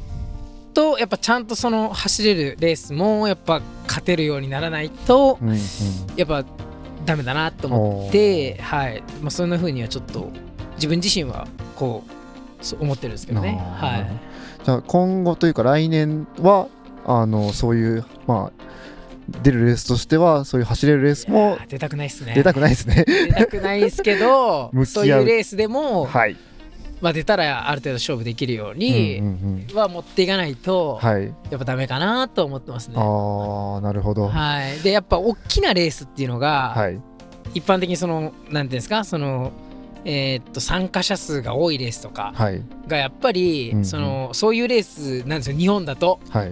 [0.74, 5.58] とやっぱちゃんとその走れるレースもやっぱ勝てるようにならないとうんうん。
[6.16, 6.46] やっぱ
[7.06, 10.30] ダメだなと思って、はいまあ、そんな風にはちょっと
[10.82, 12.04] 自分自身はこ
[12.60, 13.62] うそう思ってるんですけどね。
[13.76, 14.08] はい
[14.64, 16.68] じゃあ今後というか来年は
[17.06, 18.64] あのそういうまあ
[19.42, 22.34] 出るレースとしてはそういう走れるレースいも出たくないっすね。
[22.34, 23.06] 出たくないですね。
[23.08, 26.36] 出たくないですけど そういうレースでも、はい。
[27.00, 29.24] まあ、出たらある程度勝負できるように、
[29.74, 31.34] は持っていかないと、はい。
[31.50, 32.96] やっぱダメかなと思ってますね。
[32.98, 34.24] ああなるほど。
[34.24, 37.00] ははい、でやっぱ大きなレースっていうのが、い。
[37.56, 39.04] 一般的にそのなんていうんですか？
[39.04, 39.52] その
[40.06, 42.62] えーっと参加者数が多いレースとかはい。
[42.88, 46.52] がやっぱり、うんうんそのそういうレースなんですよ日本だとはい。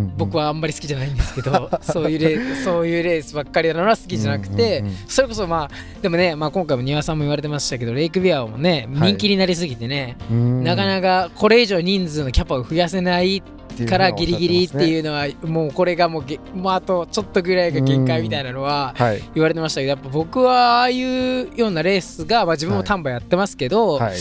[0.00, 5.70] は僕はあんまり好きじゃないんですけど、 そういうレーそういうレースばっかりなのは好きじゃなくて、それこそまあ
[6.02, 9.12] でもね、まあ、今回も庭さんも言われてましたけどレイクビアもねはい。
[9.12, 13.42] 人気になりすぎてね、なかかなかこれ以上人数のキャパを増やせない
[13.84, 18.94] からギリギリってういうのはもうこれがもうげもうあとちょっとぐらいが限界みたいなのは。
[19.34, 24.16] 言われてましたけどやっぱ僕はああいうようなレースが、まあ、自分も丹波やってますけど、はい。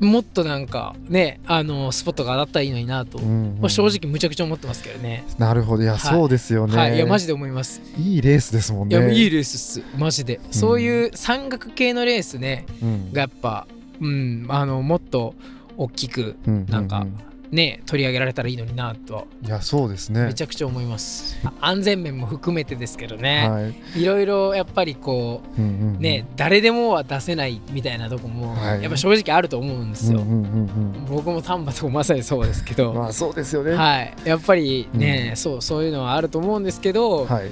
[0.00, 5.82] もっとなんかねあのスポットが当たったらいいのになと、うんまあ正直むちゃくちゃ思ってますけどね、なるほど。
[5.82, 6.00] いやはい。
[6.00, 6.76] そうですよね。
[6.76, 6.96] はい。
[6.96, 8.96] いやマジで思います、いいレースですもんね。
[8.96, 9.82] いやいいレースっす。
[9.96, 13.12] マジで、そういう山岳系のレースねうん。
[13.12, 13.66] がやっぱ
[14.00, 15.34] うんあのもっと
[15.76, 17.10] 大きくうんなんかうう
[17.50, 20.26] ね取り上げられたらいいのになとはいやそうですね。
[20.26, 24.02] めちゃくちゃ思います、安全面も含めてですけどね、はい。
[24.02, 32.96] いろいろやっぱりこううんうんうんね、誰でもは出せないみたいなとこもはいやっぱ正直あると思うんですよ、うんうんうん僕も丹波とかまさにそうですけど、うん。
[32.98, 33.72] まあそうですよね。
[33.72, 37.50] はい、やっぱりね、うんそうそういうのはあると思うんですけど、はい。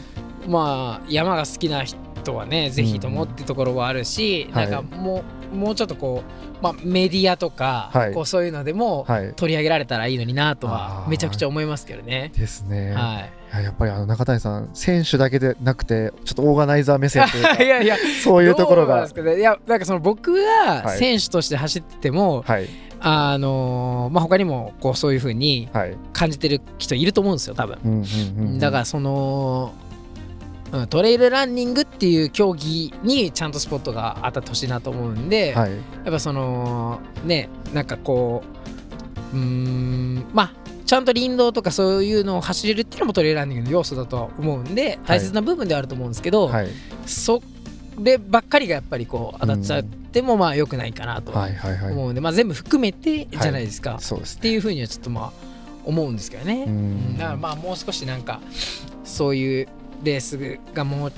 [0.48, 1.96] まあ山が好きな人
[2.35, 4.71] はねぜひともってところはあるし、はい。
[4.71, 6.23] なんかもうもうちょっとこ
[6.61, 8.15] う、まあ、メディアとか、はい。
[8.15, 9.35] こうそういうのでもはい。
[9.35, 12.33] 取り上げられたらいいのになとはめちゃくちゃ思いますけどね。
[12.37, 12.93] ですね。
[12.93, 13.31] はい。
[13.53, 19.07] いややっぱりあの中谷さん選手だけでなくてちょっとオーガナイザー目線というか いやいやそういうところが。
[19.07, 19.39] ね。
[19.39, 20.99] いやなんかその僕がはい。
[20.99, 22.69] 選手として走ってても、はい。
[23.05, 25.97] あのーまあ他にもこうそういう風にはい。
[26.13, 28.59] 感じてる人いると思うんですよ多分、うんうんうんうん。
[28.59, 29.73] だからその、
[30.73, 35.71] うん、トレイルランニングっていう競技にちゃんとスポットが当たってほしいなと思うんで、はい。
[35.71, 38.43] やっぱそのねなんかこ
[39.33, 40.53] ううーんまあ
[40.87, 46.69] ちゃんと林道とかそういうのを走れるっていうのもトレイルランニングの要素だとは思うんで大切な部分ではあると思うんですけど、はい。
[47.07, 47.43] そ
[47.99, 51.93] ればっかりがやっぱりこう当たっちゃってもまあ良くないかなとはいはいはい。
[51.93, 54.39] 思うんで、まあ全部含めてじゃないですか、そうですね。
[54.39, 55.33] っていうふうにはちょっとまあ
[55.85, 56.67] 思うんですけどね、
[57.19, 58.41] だからまあもう少しなんか
[59.05, 59.69] そういう
[60.03, 61.12] レースがもう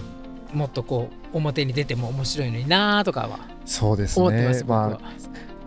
[0.52, 3.40] もっとこう表に出ても面白いのになとかは。
[3.64, 4.62] そうですね。
[4.66, 5.00] まあ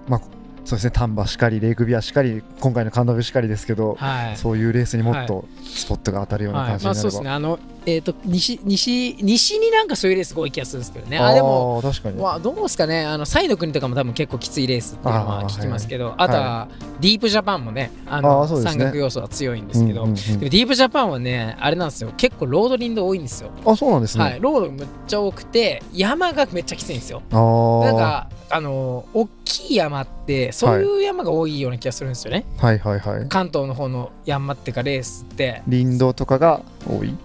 [0.08, 0.21] まあ
[0.63, 0.91] そうですね。
[0.91, 4.38] 丹波しかりレイクビアしかり今回のカンダブしかりですけどはい。
[4.38, 7.03] そういうレースにもっとスポットが当たるようなはい、感じになれば。
[7.03, 7.30] まあそうですね。
[7.30, 11.17] あのえっ、と西西西になんかそういうレースが多い気がするんですけどね。
[11.17, 12.21] あでもあー確かに。
[12.21, 13.06] まあどうですかね。
[13.06, 16.10] あのサイの国とかも多分結構きついレースっていうのはあー聞きますけど。
[16.10, 16.67] いあとは
[16.99, 18.62] Deep Japan もねあのね。
[18.62, 20.21] 山岳要素は強いんですけど、うんうんうん。
[20.21, 22.12] でも Deep Japan はねあれなんですよ。
[22.17, 24.39] 結構ロード林道多いんですよ、あそうなんですね、はい。
[24.41, 27.21] ロードめっちゃ多くて山がめっちゃきついんですよ。
[27.32, 27.84] あー。
[27.86, 33.30] なんかあの大きい山ってそういう山が多いような気がするんですよね、はいはいはい。
[33.30, 35.62] 関東の方の山っていうかレースって。
[35.69, 36.62] 林道とかが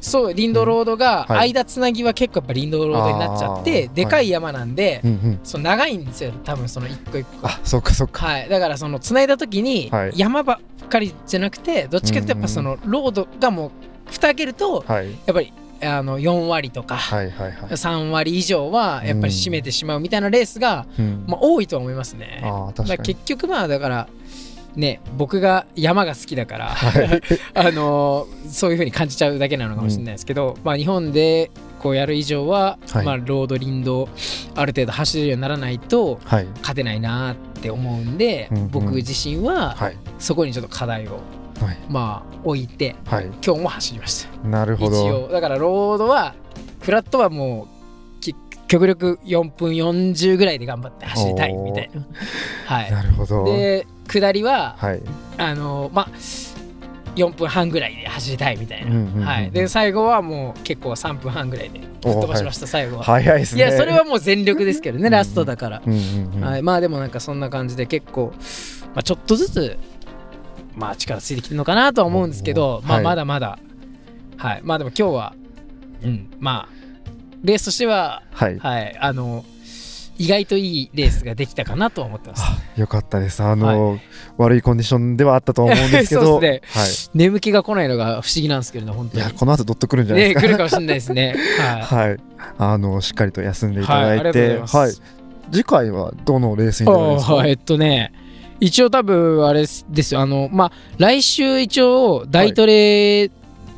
[0.01, 1.37] そう林道ロードがうん。
[1.37, 1.48] はい。
[1.48, 5.40] 間つなぎは結構やっぱ林道ロードになっちゃって、でかい山なんで、うんうん。
[5.42, 7.46] そう長いんですよ多分その一個一個。
[7.46, 8.27] あそっかそっか。
[8.27, 8.48] はい。
[8.48, 10.12] だからそのつないだ時にはい。
[10.16, 13.70] 山ばっかりじゃなくてどっちかというとやっぱそのロードがもう
[14.12, 15.11] 蓋開けるとはい。
[15.11, 15.53] やっぱり
[15.85, 21.25] あの4割とかはいはいはい、3割以上はやっぱり占めてしまうみたいなレースが、うん。
[21.27, 22.40] まあ、多いと思いますね。
[22.44, 22.72] あ
[23.03, 24.09] 結局まあだから
[24.76, 27.20] ね僕が山が好きだから、はい。
[27.54, 33.06] あのーそういう風に感じちゃうだけなのかもしれないですけど、まあ日本でこうやる以上は、はい。
[33.06, 34.08] まあロード林道
[34.54, 36.46] ある程度走れるようにならないとはい。
[36.61, 38.68] 勝てないなって思うんで、うんうん。
[38.70, 39.96] 僕自身ははい。
[40.18, 41.20] そこにちょっと課題を
[41.61, 41.78] はい。
[41.88, 43.26] まあ置いてはい。
[43.44, 44.48] 今日も走りました。
[44.48, 45.28] なるほ一ど応。
[45.28, 46.35] だからロードは
[46.80, 47.68] フラットはも
[48.18, 48.35] うき
[48.68, 52.02] 極力4分40ぐらいで頑張って走りたいみたいな。
[52.66, 52.90] はい。
[52.90, 53.44] なるほど。
[53.44, 53.87] で
[54.20, 55.03] 下りははい。
[55.38, 56.09] あのまあ
[57.16, 63.62] 4分半ぐらいで走りたいみたいな、うんうんうんはい、で最後はもう結構3分半ぐらいでぶっ飛ばしました、最後は、い、早いですね。
[63.62, 66.44] やそれはもう全力ですけどね、うんラストだから、うんうんうん。
[66.44, 68.33] はい、まあでもなんかそんな感じで結構、
[68.94, 69.79] まあ、ちょっとずつ
[70.75, 73.05] まあ力ついてきてるのかなとは思うんですけど、まあはい。
[73.05, 73.59] まだまだ。
[74.38, 74.61] はい。
[74.64, 75.35] まあでも今日は
[76.03, 76.31] うん。
[76.40, 76.75] まあ
[77.42, 78.59] レースとしてははい。
[78.59, 78.96] はい。
[78.98, 79.44] あの
[80.18, 82.42] 意外といいレースができたかなとは思ってます。
[82.81, 83.42] よかったです。
[83.42, 83.98] あの、
[84.37, 86.22] 悪いコンディションではあったと思うんですけど。
[86.37, 86.88] そうではい。
[87.14, 89.33] 眠気が来ないのが不思議なんですけどね本当に。
[89.33, 90.48] この後どっとくるんじゃないねですか。
[90.48, 91.35] 来るかもしれないですね。
[91.59, 91.83] はい。
[92.09, 92.16] はい。
[92.59, 94.92] あのしっかりと休んでいただはいてはい。
[95.53, 97.46] 次回はどのレースに出るんですか？
[97.46, 98.12] えっとね
[98.61, 99.66] 一応多分あれで
[100.03, 100.20] すよ。
[100.20, 103.31] あのまあ来週一応大トレ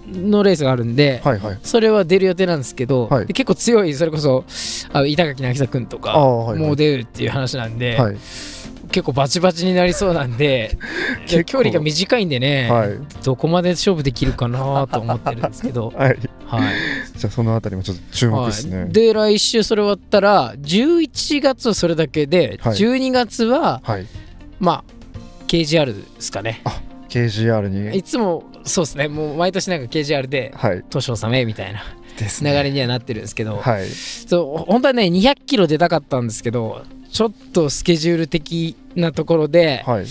[0.06, 1.58] のレースがあるんで、はいはい。
[1.62, 3.26] それは出る予定なんですけど、はい。
[3.26, 4.44] で結構強いそれこそ
[4.92, 6.66] あの板垣渚君とあかあはいはい。
[6.66, 8.16] もう出るっていう話なんで、はい。
[8.90, 10.78] 結構バチバチになりそうなんで
[11.46, 12.90] 距離が短いんでね、はい。
[13.24, 16.18] どこまで勝負できるかなと思ってるんですけど はい。
[16.46, 16.62] はい。
[17.16, 22.74] じゃあそのあたりもちょっと注目ですね、はい、で来週それ終わったら11月はそれだけで、はい。
[22.74, 24.06] 12月ははい。
[24.60, 24.84] まあ
[25.48, 26.62] KGR ですかね。
[27.08, 27.96] KGR に。
[27.96, 29.08] いつもそうですね。
[29.08, 31.82] もう毎年なんか KGR ではい年納めみたいな
[32.18, 33.88] 流れにはなってるんですけど、はい。
[33.88, 40.06] そう本当はね200キロ出たかったんですけどちょっとスケジュール的なところで、はい。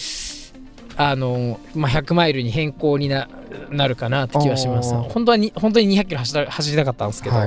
[0.96, 3.28] あのまあ、100マイルに変更にな
[3.72, 4.94] なるかなって気はします。
[4.94, 7.46] 本当はに本当に200キロ走りたかったんですけど、は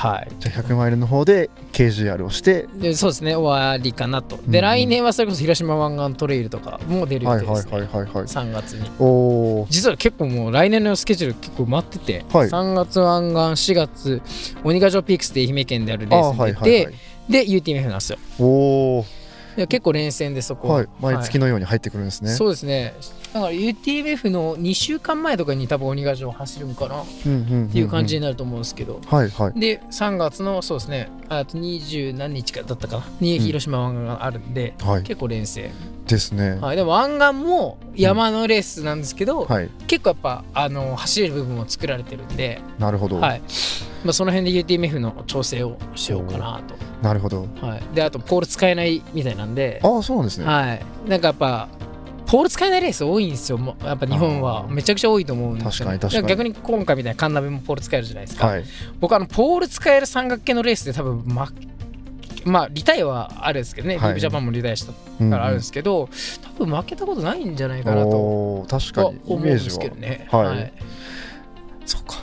[0.00, 0.32] はい。
[0.32, 2.66] いじゃあ100マイルの方で KGR をして。
[2.74, 4.38] でそうですね終わりかなと。
[4.46, 4.64] で、うん。
[4.64, 7.72] 来年はそれこそ広島湾岸トレイルとかも出る予はいはい定です、ね。
[7.72, 8.90] はいはいはい3月に。
[8.98, 9.04] お
[9.62, 12.48] お実は結構もう来年のスケジュール結構埋まってて、はい。
[12.48, 14.22] 3月湾岸4月
[14.64, 16.94] 鬼ヶ城ピークスって愛媛県であるレースに出て、はいはいはい。
[17.28, 18.18] で UTMF なんですよ。
[18.38, 19.04] おお
[19.60, 22.94] いや結構連戦でそこはい毎月のように入ってくるんですね、そうですね。
[23.34, 27.68] だから UTMF の2週間前とかに多分鬼ヶ城走るんかなっうんうんうんうん。
[27.68, 29.60] ていう感じになると思うんですけど、はいはい。
[29.60, 33.04] で3月のそうですねあと20何日かだったかな。
[33.20, 33.44] にうん。
[33.44, 35.02] 広島湾岸があるんで、はい。
[35.02, 35.70] 結構連戦、
[36.10, 36.58] ですね。
[36.60, 39.70] はい、でも湾岸も山のレースなんですけど、はい。
[39.86, 43.40] 結構やっぱあの走れる部分も作られてるんで、なるほど、はい。
[44.04, 46.60] まあ、その辺で UTMF の調整をしようかな
[47.02, 47.46] なるほど。
[47.60, 50.46] と、はい、であとポール使えないみたいなんで、ああそうなんですね。
[50.46, 51.68] はい、なんかやっぱ
[52.26, 53.58] ポール使えないレース多いんですよ。
[53.58, 54.66] もうやっぱ日本は。
[54.68, 58.64] めちゃくちゃ多いと思うんですよ、ね、確かに逆に今回みたいなカンナベもポール使えるじゃないですか、はい。
[59.00, 61.48] 僕あのポール使える三角形のレースで多分ま
[62.44, 64.08] まあリタイアはあるんですけどね、はい。
[64.08, 66.08] リーグジャパンもリタイアしたうんからあるんですけど、
[66.58, 70.28] 多分負けたことないんじゃないかなと確かはにイ思うんですメージはけどね。
[70.30, 70.72] はい。
[71.86, 72.14] そっか。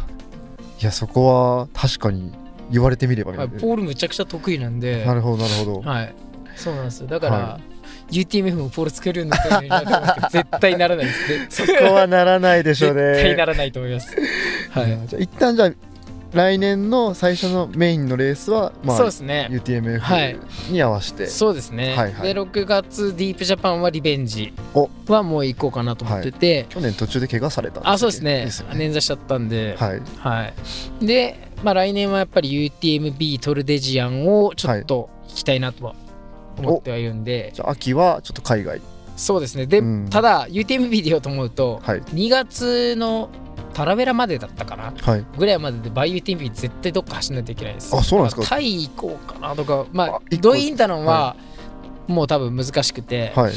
[0.80, 2.32] いやそこは確かに
[2.70, 3.50] 言われてみれば、はい。
[3.50, 5.82] ポールむちゃくちゃ得意なんで、なるほどなるほど。
[5.82, 6.14] はい、
[6.56, 7.08] そうなんですよ。
[7.08, 7.60] だから、は
[8.12, 11.48] UTMF もポール作れるんだったら絶対ならないですね。
[11.50, 13.02] そこはならないでしょうね。
[13.16, 14.16] 絶対ならないと思います。
[14.72, 15.08] はい。
[15.08, 15.72] じゃあ一旦じゃあ
[16.34, 19.48] 来年の最初のメインのレースは、まあそうで、すね。
[19.52, 22.34] UTMF に合わせて、そうですね、はいはい。
[22.34, 24.90] で6月ディープジャパンはリベンジお。
[25.08, 28.46] はもう行こうかなと思ってて、去年途中で怪我されたんあそうですね。
[28.46, 28.88] ですよね。
[28.88, 30.02] 捻挫しちゃったんで、はい。
[30.18, 30.52] は
[31.02, 35.96] い、で、まあ、来年はやっぱり UTMB トルデジアンをちょっと行きたいなとは
[36.58, 38.82] 思ってはいるんで、じゃあ秋はちょっと海外。
[39.16, 39.66] そうですね。
[39.66, 40.10] で、うん。
[40.10, 42.02] ただ UTMB で言おうと思うとはい。
[42.02, 43.30] 2月の
[43.74, 45.26] タラベラまでだったかなはい。
[45.38, 47.96] ぐらいまででバイ UTMB 絶対どっか走らないといけないです。
[47.96, 48.42] あそうなんですか？
[48.42, 51.36] だらタイ行こうかなとかまあドインタロンは
[52.08, 53.54] もう多分難しくて、はい。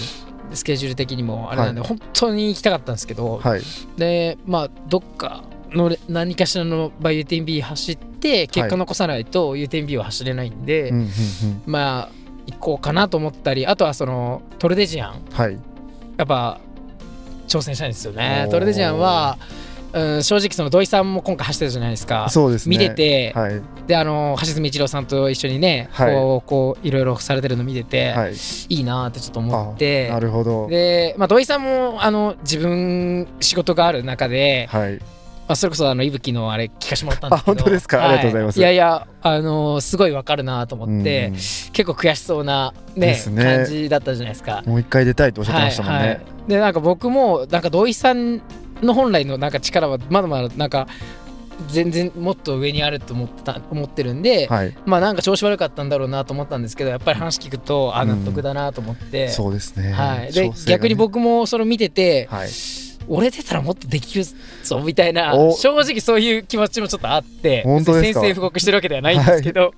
[0.53, 3.61] スケジュール的にもあれなんで、は本当に行きたかったんですけど、はい。
[3.97, 10.93] でまあどっかのれ何かしらのバイ UTMB 走って結果残さないと UTMB は走れないんで、
[11.67, 15.23] まあ行こうかなと思ったりあとはそのトルデジアン。
[15.33, 15.59] はい。
[16.17, 16.59] やっぱ
[17.47, 18.49] 挑戦したいんですよね。
[18.51, 19.39] トルデジアンは、
[19.92, 22.29] うん、正直その土井さんも今回走ってたじゃないですか。
[22.31, 22.76] そうですね。
[22.76, 23.61] 見てて、はい。
[23.87, 26.14] であの橋爪一郎さんと一緒にね、はい。
[26.14, 28.35] こうこういろいろされてるの見てて、はい。
[28.68, 30.09] い、いなってちょっと思って。
[30.09, 30.68] なるほど。
[30.68, 34.98] で、まあ、土井さんもあの自分仕事がある中で、はい。
[35.48, 37.53] まあ、それこそあのいぶきのあれ聞かせてもらったんですけど。
[37.53, 38.09] あ本当ですか？
[38.09, 38.59] ありがとうございます。
[38.61, 41.33] いやいやあのーすごいわかるなと思って、うん。
[41.33, 43.42] 結構悔しそうな、ねね。
[43.42, 44.62] 感じだったじゃないですか。
[44.64, 46.20] もう一回出たいとおっしゃってましたもんね、はいはい。
[46.46, 48.40] でなんか僕もなんか土井さん
[48.83, 50.87] の本来のなんか力はまだまだなんか
[51.69, 54.77] 全然もっと上にあると思ってた思ってるんで、はい。
[54.87, 59.93] まあなんか調子悪かったんだろうなと思ったんですけどやっぱり話聞くとあ納得だなと思って、そうですね。
[59.93, 60.55] はい、でね。
[60.66, 62.49] 逆に僕もそれ見てて、はい。
[63.09, 64.25] 俺出たらもっとできる
[64.62, 65.53] ぞみたいなお。
[65.53, 68.21] 正直そういう気持ちもちょっとあって本当ですか？
[68.21, 69.75] 別に宣戦布告してるわけではないんですけど、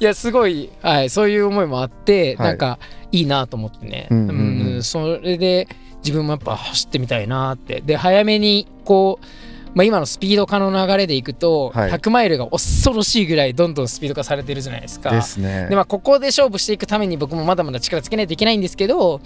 [0.00, 2.48] い、 やすごい、はい、そういう思いもあって、はい。
[2.48, 2.78] なんか
[3.12, 4.36] いいなと思ってね、うんうん。
[4.76, 5.68] うんそれで
[6.04, 7.80] 自分もやっぱ走ってみたいなって。
[7.80, 9.26] で早めにこう、
[9.74, 11.90] まあ、今のスピード化の流れでいくと、はい。
[11.90, 15.10] 100マイルが恐ろしいぐらいどんどんスピード化されてるじゃないですか。
[15.10, 15.66] ですね。
[15.68, 19.20] でまあ、ここで勝負していくために僕もまだまだ力つけないといけないんですけど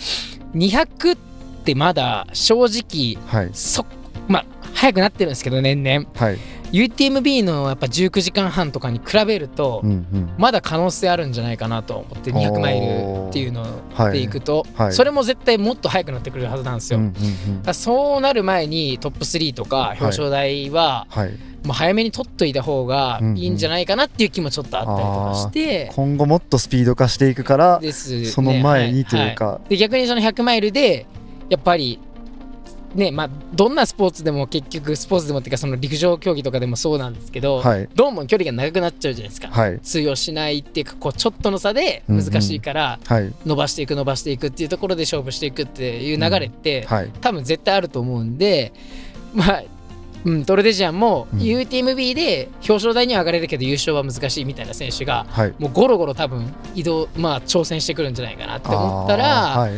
[0.54, 1.18] 200っ
[1.64, 3.50] てまだ正直はい。
[3.52, 3.84] そ
[4.28, 6.06] まあ早くなってるんですけど年々。
[6.14, 6.38] はい。
[6.70, 10.34] UTMB のやっぱ19時間半とかに比べると、うんうん。
[10.36, 13.64] まだ可能性あるんじゃないかなと思って200マイルっていうの
[13.94, 14.92] はいでいくと、はい。
[14.92, 17.74] それも絶対もっと早くなってくるはずなんですよ、うんだうんうん。
[17.74, 21.32] そうなる前にトップ3とか表彰台ははい。
[21.64, 28.26] もう早めに取っといた方がいいんじゃないかなっていう気もちょっとあったりとかして、今後もっとスピード化していくからですね。
[28.26, 31.06] その前にというか、はで逆にその100マイルで
[31.50, 31.98] やっぱり
[32.94, 37.88] ねまあどんなスポーツでも結局スポーツでもっていうかその陸上競技とかでもそうなんですけど、はい。
[37.94, 39.80] どうも距離が長くなっちゃうじゃないですか、はい。
[39.80, 43.32] 通用しないっていうかこうちょっとの差で難しいからはい。
[43.44, 47.10] 伸ばしていく伸ばしていくっていうところで勝負していくっていう流れって、はい。
[47.20, 48.72] 多分絶対あると思うんで
[49.34, 49.62] まあ
[50.24, 51.38] うん、トルデジアンもうん。
[51.38, 55.54] UTMB で表彰台には上がれるけど優勝は難しいみたいな選手がはい。
[55.58, 59.68] もうゴロゴロ多分移動まあ挑戦してくるんじゃないかなって思ったら、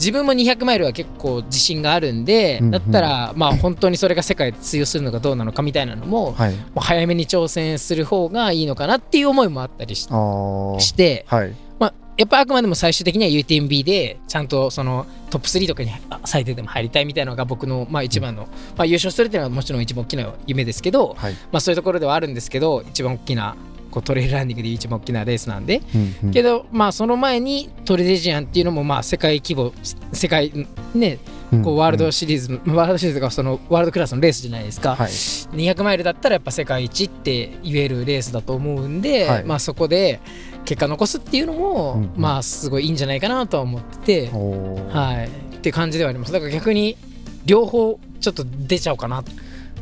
[0.00, 2.70] 自分も200マイルは結構自信があるんで、うんうん。
[2.72, 6.54] だったらまあ本当にそれが世界で通用するのかどうなのかみたいなのも,、はい。
[6.54, 11.54] もう早めに挑戦する方がいいのかなっていう思いもあったりしして、はい。
[11.78, 21.32] まあ、やっぱあくまでも最終的には UTMB でちゃんとそのトップ3とかにあ最低でも入りたいみたいなのが僕のまあ一番の、まあ、優勝するっていうのはもちろん一番大きな夢ですけど、はい。
[21.52, 23.54] まあ、そういうところではあるんですけど一番大きな
[23.90, 26.30] こうトレイルランニングで一番大きなレースなんで、うんうん。
[26.32, 29.72] けどまあその前にトレデジアンっていうのもまあ世界規模
[30.12, 30.52] 世界
[30.94, 31.18] ね
[31.64, 35.08] こうワールドシリーズ、ワールドシリーズがそのワールドクラスのレースじゃないですか、はい。
[35.08, 39.44] 200マイルだったらやっぱ世界一って言えるレースだと思うんで、はい。
[39.44, 40.20] まあそこで
[40.64, 42.12] 結果残すっていうのも、うんうん。
[42.16, 45.56] まあすごいいいんじゃないかなとは思ってて、はい。
[45.56, 46.32] って感じではあります。
[46.32, 46.96] だから逆に
[47.44, 49.24] 両方ちょっと出ちゃおうかな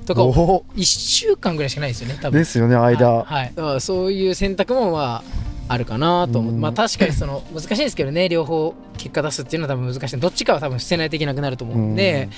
[0.09, 2.37] とかお1週間ぐらいしかないですよね多分。
[2.37, 3.25] ーですよね間、はい。
[3.25, 3.53] はい。
[3.55, 5.23] だからそういう選択もま
[5.69, 6.61] ああるかなと思う、うん。
[6.61, 12.29] まあ確かにその難しいですけどね両方結果出すっていうのは多分難しいどっちかは多分捨てないといけなくなると思うんで、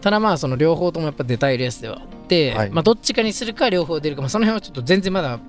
[0.00, 2.70] ただまあその両方ともやっぱ出たいレースではあって、はい。
[2.70, 5.40] まあどっちかにするか両方出るか、まあ、その辺はちょっと全然まだ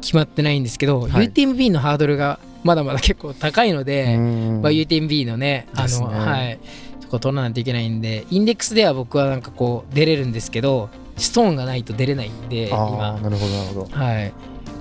[0.00, 1.28] 決まってないんですけど、はい。
[1.30, 4.62] UTMB のハードルがまだまだ結構高いので、うん。
[4.62, 6.06] まあ、UTMB のねあですね。
[6.06, 6.58] のはい。
[7.00, 10.90] そこ取らないといけないんでインデックスでは僕はなんかこう出れるんですけど
[11.20, 13.16] ストーンがないと出れないんであ今。
[13.16, 13.96] ーなるほどなるほど。
[13.96, 14.28] はい。
[14.28, 14.32] っ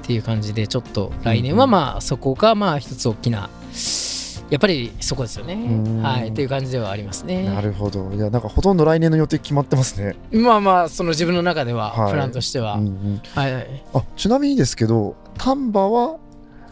[0.01, 3.49] ていう感じでちょっと来年はまあそこがまあ一つ大きな
[4.49, 5.53] やっぱりそこですよね。
[5.55, 7.43] んはいっていう感じではありますね。
[7.43, 8.11] なるほど。
[8.11, 12.11] いやなんかほとんど来年の予定決まってますね、まあまあその自分の中でははい。
[12.11, 12.79] プランとしては、
[13.35, 13.83] はい。
[13.93, 16.17] あちなみにですけど丹波は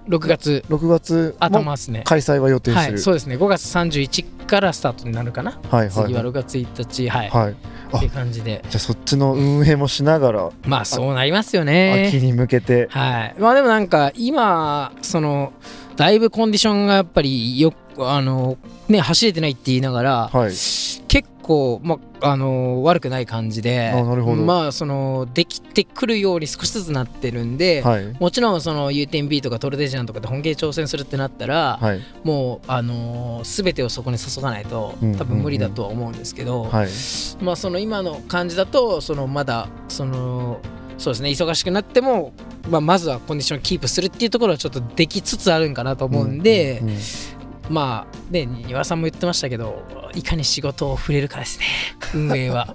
[0.07, 0.63] 6月。
[0.69, 2.01] 6月も頭ですね。
[2.05, 2.81] 開催は予定する。
[2.81, 3.37] はいそうですね。
[3.37, 5.59] 5月31からスタートになるかな。
[5.69, 5.89] はいはい。
[5.89, 7.09] 次ははい6月1日。
[7.09, 7.55] はい、はい。
[7.91, 8.63] あっていう感じで。
[8.69, 10.49] じゃあそっちの運営もしながら。
[10.65, 12.07] まあそうなりますよね。
[12.07, 12.87] 秋に向けて。
[12.91, 13.35] はい。
[13.39, 15.53] まあでもなんか今その
[15.95, 18.57] だいぶコンディションがやっぱりよあの
[18.89, 20.51] ね走れてないって言いながらはい。
[21.07, 23.93] 結構、まあの悪くない感じで
[24.45, 28.13] まあそのできてくるように少しずつなってるんで、はい。
[28.19, 32.01] もちろんその U10B とかトルデジャンとかで本気で挑戦するってなったら、はい。
[32.23, 35.17] もうあのー全てをそこに注がないとうんうんうん。
[35.19, 36.89] 多分無理だとは思うんですけど、はい。
[37.41, 40.59] まあその今の感じだとそのまだその
[40.97, 42.33] そうですね忙しくなっても、
[42.69, 46.97] まあ、まずはコンディションをキープするっていうところはちょっとできつつあるんかなと思うんで、うんうん
[47.69, 49.83] まあね庭さんも言ってましたけど
[50.15, 51.65] いかに仕事を触れるかですね。
[52.13, 52.65] 運営は。
[52.67, 52.73] も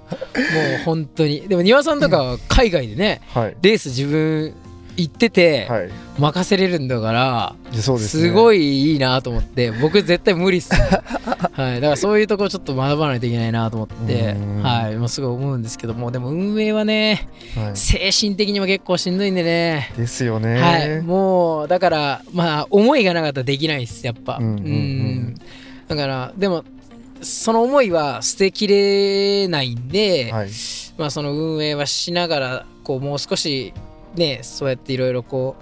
[0.81, 1.47] う本当に。
[1.47, 3.57] でも庭さんとかは海外でねはい。
[3.61, 4.53] レース自分
[4.97, 5.89] 行っててはい。
[6.19, 7.97] 任せれるんだから、すね。
[7.97, 10.69] すごいいいなと思って僕絶対無理っす、
[11.53, 14.61] はい、だからそういうところちょっと学ばないといけないなと思ってうん。
[14.61, 14.95] はい。
[14.95, 17.71] もうすごい思うんですけどもでも運営はねはい。
[17.73, 19.91] 精神的にも結構しんどいんでね。
[19.97, 20.61] ですよね。
[20.61, 21.01] はい。
[21.01, 24.37] もうだからまあ思いがなかったらできないっすやっぱ。
[24.39, 24.55] うんうん。
[24.55, 25.35] うん。
[25.87, 26.63] だからでも
[27.21, 30.49] その思いは捨てきれないんで、はい。
[30.97, 33.73] まあその運営はしながらこうもう少し
[34.15, 35.55] ねそうやっていろいろこ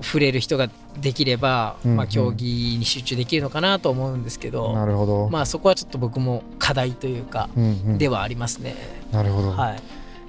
[0.00, 0.68] う触れる人が
[1.00, 1.96] できれば、うんうん。
[1.96, 5.28] まあ競技に集中できるのかなと思うんですけど、なるほど。
[5.30, 7.98] まあそこはちょっと僕も課題というか、うんうん。
[7.98, 8.74] ではありますね。
[9.12, 9.52] なるほど。
[9.52, 9.82] はい。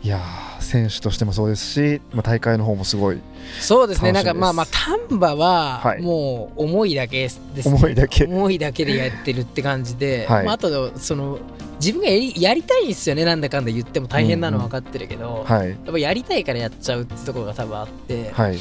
[0.04, 3.20] いやー選手としてもそうですしまあ大会の方もすごい。
[3.60, 4.12] そうですね。
[4.12, 6.02] なんかまあまあ丹波ははい。
[6.02, 7.64] もう思いだけです、ね。
[7.66, 8.26] 思いだけ。
[8.26, 10.46] 思いだけでやってるって感じで、はい。
[10.46, 11.40] まああとその
[11.80, 13.24] 自分がやりやりたいんですよね。
[13.26, 15.70] なんだかんだ言っても大変なのは分かってるけど、はい。
[15.70, 18.56] やっぱやりたいからやっちゃうってところが多分あって、はい。
[18.56, 18.58] う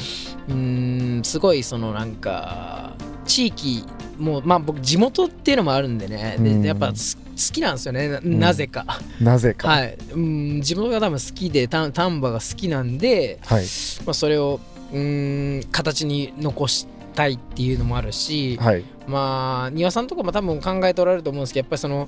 [0.51, 2.93] ーんすごいそのなんか
[3.25, 3.85] 地域
[4.17, 6.63] もうまあ僕地元っていうのもあるんでね、でうん。
[6.63, 8.85] やっぱす好きなんですよねななぜか、
[9.19, 9.67] なぜか。
[9.67, 9.97] はい。
[10.11, 13.65] うん地元が多分好きで丹丹波が好きなんで、はい。
[14.05, 14.59] まあ、それを
[14.91, 18.83] うーん形に残したいっていうのもあるし、はい。
[19.07, 22.07] まあ庭さんとかも多分考えておられると思うんですけどやっぱりその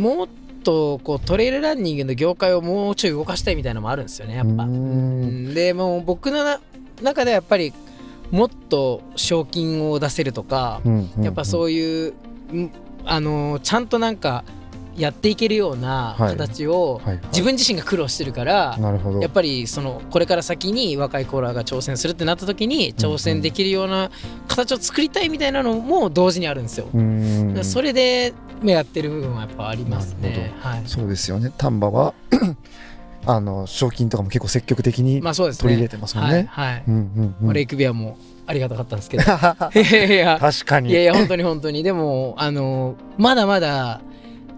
[0.00, 0.28] もっ
[0.64, 4.66] とこうトレイルランニングの業界をもうちょい動かしたいみたいなのもあるんですよねやっぱ。
[5.54, 6.60] でもう僕のな
[7.02, 7.72] 中ではやっぱり
[8.30, 10.80] もっと賞金を出せるとか、
[11.20, 12.14] やっぱうそういう、
[12.52, 12.70] ん
[13.04, 14.44] あのーちゃんとなんか
[15.00, 16.36] やっていけるようなはい。
[16.36, 17.00] 形を、
[17.32, 18.78] 自分自身が苦労してるから、
[19.20, 24.10] やっぱりそのこれから先に若いコーラーが挑戦するってなった時に挑戦できるような
[24.48, 26.86] 形を作りたいみたいなのも同時にあるんですよ。
[27.62, 28.34] それで
[28.64, 30.52] やってる部分はやっぱありますね。
[30.60, 31.52] はい、そうですよね。
[31.56, 32.14] 丹波は
[33.26, 35.62] あの賞金とかも結構積極的にまあそうですね。
[35.62, 36.48] 取り入れてますもんね。
[36.50, 36.84] はい、はい。
[36.88, 37.52] うんうんうん。
[37.52, 39.22] レイクビアもありがたかったんですけど。
[39.74, 40.38] いやいや。
[40.40, 40.90] 確かに。
[40.90, 41.82] いやいや本当に本当に。
[41.82, 44.00] でもあのまだまだ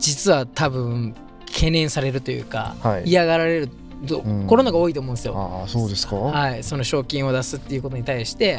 [0.03, 1.15] 実は多分
[1.47, 3.05] 懸念されるというか、はい。
[3.05, 3.69] 嫌がられる
[4.09, 4.47] とうん。
[4.49, 5.35] ころのが多いと思うんですよ。
[5.37, 6.17] ああそうですか？
[6.17, 8.59] ははい、その賞金を出すっていうことに対して、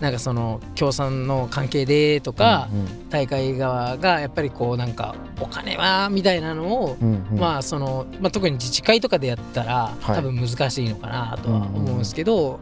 [0.00, 7.26] なんかその協賛の関係でとか、うん大会側がやっぱりこうなんかお金はみたいなのを、うんうん。
[7.30, 10.16] うんまあその、まあ、特に自治会とかでやったら、はい。
[10.16, 12.58] 多分難しいのかなとは思うんですけど、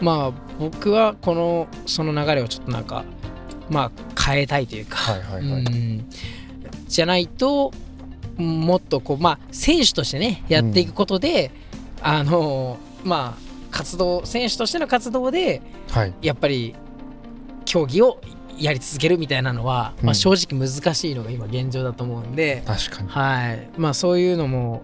[0.00, 3.04] まあ僕はこのその流れをちょっとなんか
[3.68, 5.64] まあ変えたいというか、はいはいはい。
[5.64, 6.08] うん
[6.90, 7.72] じゃないと
[8.36, 11.50] もっとこうまあ選手としてねやっていくことで、
[12.02, 16.14] あのまあ活動選手としての活動ではい。
[16.22, 16.74] やっぱり
[17.64, 18.20] 競技を
[18.58, 20.06] やり続けるみたいなのは、うん。
[20.06, 23.08] まあ、正直難しいのが今現状だと思うんで、確かに。
[23.08, 23.70] はい。
[23.76, 24.82] まあそういうのも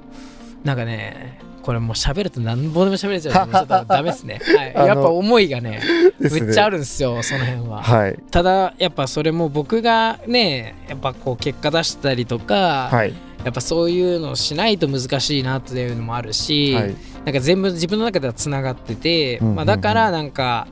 [0.65, 3.49] なんかねこれもう喋ると何ぼでも喋れちゃう。
[3.51, 4.41] ちょっとダメですね、
[4.75, 5.81] はい、やっぱ思いがねね。
[6.21, 7.83] めっちゃあるんですよその辺は。
[7.83, 8.19] はい。
[8.31, 13.13] ただやっぱそれも僕がねやっぱこう結果出したりとか、はい。
[13.45, 16.95] やっぱそういうのをしないと難しいなっていうのもあるし、はい。
[17.25, 19.57] なんか全部自分の中ではつながってて、うんうんうん。
[19.57, 20.69] まあ、だからなんか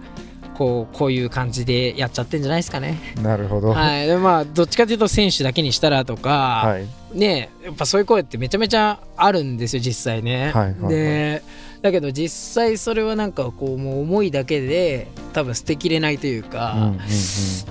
[0.55, 2.99] こうこういう感じでやっちゃってんじゃないですかね。
[3.23, 3.71] なるほど。
[3.71, 6.77] ははい、でまあどっちかというと選手だけにしたらとか、
[7.15, 7.19] い。
[7.19, 10.51] ねやっぱそういう声ってめちゃめちゃあるんですよ実際ね。
[10.53, 10.93] はいはいはい。
[10.93, 11.43] で
[11.83, 16.95] だけど実際それはなんかこうもう思いだけで多分捨てきれないというか、うんうんうん。
[16.95, 16.99] っ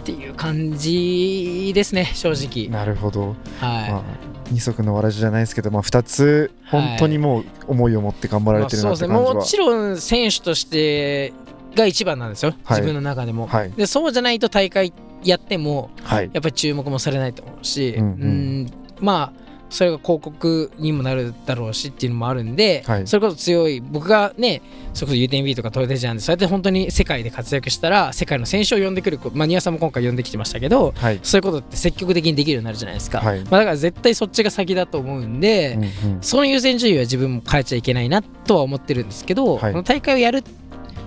[0.04, 2.70] ていう感じですね正直。
[2.70, 3.36] なるほど。
[3.60, 4.04] はい、まあ
[4.52, 9.46] 二足のわらじじゃないですけどまあ二つ本当にもう思いを持って頑張られてるなってまあ感じは。
[9.46, 9.68] そうですね。
[9.70, 11.34] もちろん選手として
[11.76, 12.82] が一番なんですよ、はい。
[12.82, 13.48] 自分の中でも。
[13.48, 13.72] はい。
[13.72, 14.94] でそうじゃないと大会
[15.24, 16.30] やってもはい。
[16.34, 18.22] やっぱり注目もされないと思うし、うんうん。
[18.22, 19.44] うんまあ
[19.74, 23.08] それが広告にもなるだろうしっていうのもあるんで、はい。
[23.08, 24.62] それこそ強い僕がね
[24.94, 31.20] それこそ UTMB とかトヨタジャンでそうやって本当に世界で活躍したら世界の選手を呼んでくるまあ丹羽さんも今回呼んできてましたけどはい。
[31.24, 33.40] そういうことって積極的にできるようになるじゃないですか、はい。
[33.46, 35.80] まあ、だから絶対そっちが先だと思うんで、
[36.22, 39.72] その優先順位は自分も変えちゃいけないなとは思ってるんですけど、はい。
[39.72, 40.44] この大会をやる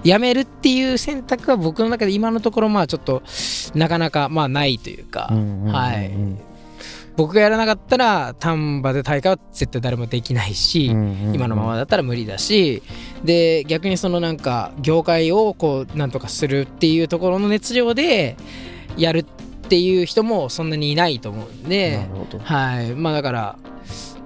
[0.06, 3.22] やめるっていう選択は僕の中で今のところまあちょっと
[3.74, 6.12] なかなかまあないというか、はい。
[7.16, 12.82] 僕がやらなかったら丹波で大会は絶対誰もできないし、今のままだったら無理だし
[13.24, 18.36] で逆にそのなんか業界をこうなんとかするっていうところの熱量で
[18.98, 22.06] やるっていう人もそんなにいないと思うんなで
[22.44, 22.94] はい。
[22.94, 23.58] まあだから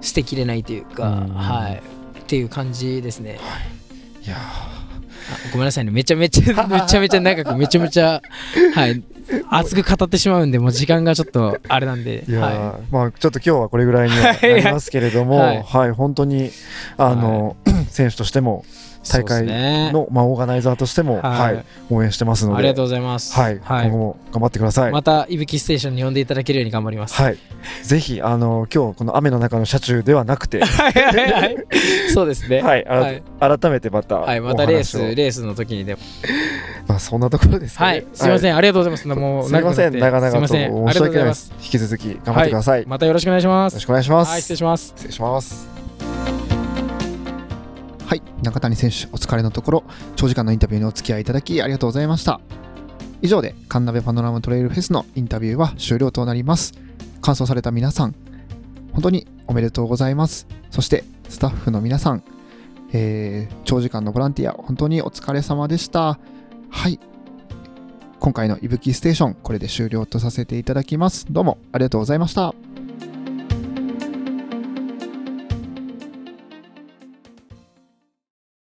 [0.01, 1.81] 捨てきれないというか、うんはい。
[2.19, 3.39] っていう感じですね。
[4.21, 4.29] い。
[4.29, 4.70] やあ
[5.51, 5.91] ごめんなさいね。
[5.91, 8.21] めちゃめちゃ めちゃめちゃ長くめちゃめちゃ
[8.73, 9.01] はい。
[9.49, 15.63] 熱く語ってしまうんでもう時間がちょっとあれなんでーいやーはまあちょっと今日はこれぐらいにはなりますけれども はい。
[15.63, 15.91] はい。
[15.91, 16.51] 本当に
[16.97, 17.55] あの
[17.89, 18.71] 選手としてもい、
[19.09, 19.45] 大会
[19.91, 21.55] のまあオーガナイザーとしてもはい。
[21.55, 23.33] はい応援してますのでありがとうございます。
[23.33, 23.87] はいはい。
[23.87, 24.91] 今後も頑張ってください。
[24.91, 27.15] またいぶきステーションに呼んでいただけるように頑張ります。
[27.15, 27.37] はい。
[27.83, 30.61] ぜひあの今日この雨の中の車中ではなくて。
[32.13, 32.61] そうですね。
[32.61, 36.01] はい改めてまたはい、またレースレースの時にでも。
[36.87, 39.07] まあそんなところですはい、すみません、ありがとうございます。
[39.07, 39.99] もうすみません。
[39.99, 41.47] 長々と申し訳ないです。
[41.47, 41.53] す。
[41.61, 42.81] 引き続き頑張ってください。
[42.81, 43.75] よまたよろしくお願いします。
[43.75, 44.31] ろしくお願いします。
[44.31, 44.93] はい、失礼します。
[44.95, 45.70] 失礼します
[48.11, 48.21] はい。
[48.43, 49.83] 中谷選手お疲れのところ。
[50.17, 52.41] 長時間のインタビューにお付き合いいただきありがとうございました。
[53.21, 56.73] 以上でカンナベパノラマトレイルフェスのインタビューは終了となります。
[57.21, 58.15] 完走された皆さん
[58.91, 60.45] 本当におめでとうございます。
[60.71, 62.21] そしてスタッフの皆さん、
[62.91, 66.19] えー長時間のボランティア本当にお疲れ様でした。
[66.69, 66.99] はい。
[68.19, 71.27] 今回のいぶきステーションこれで終了とさせていただきます。
[71.31, 72.53] どうもありがとうございました。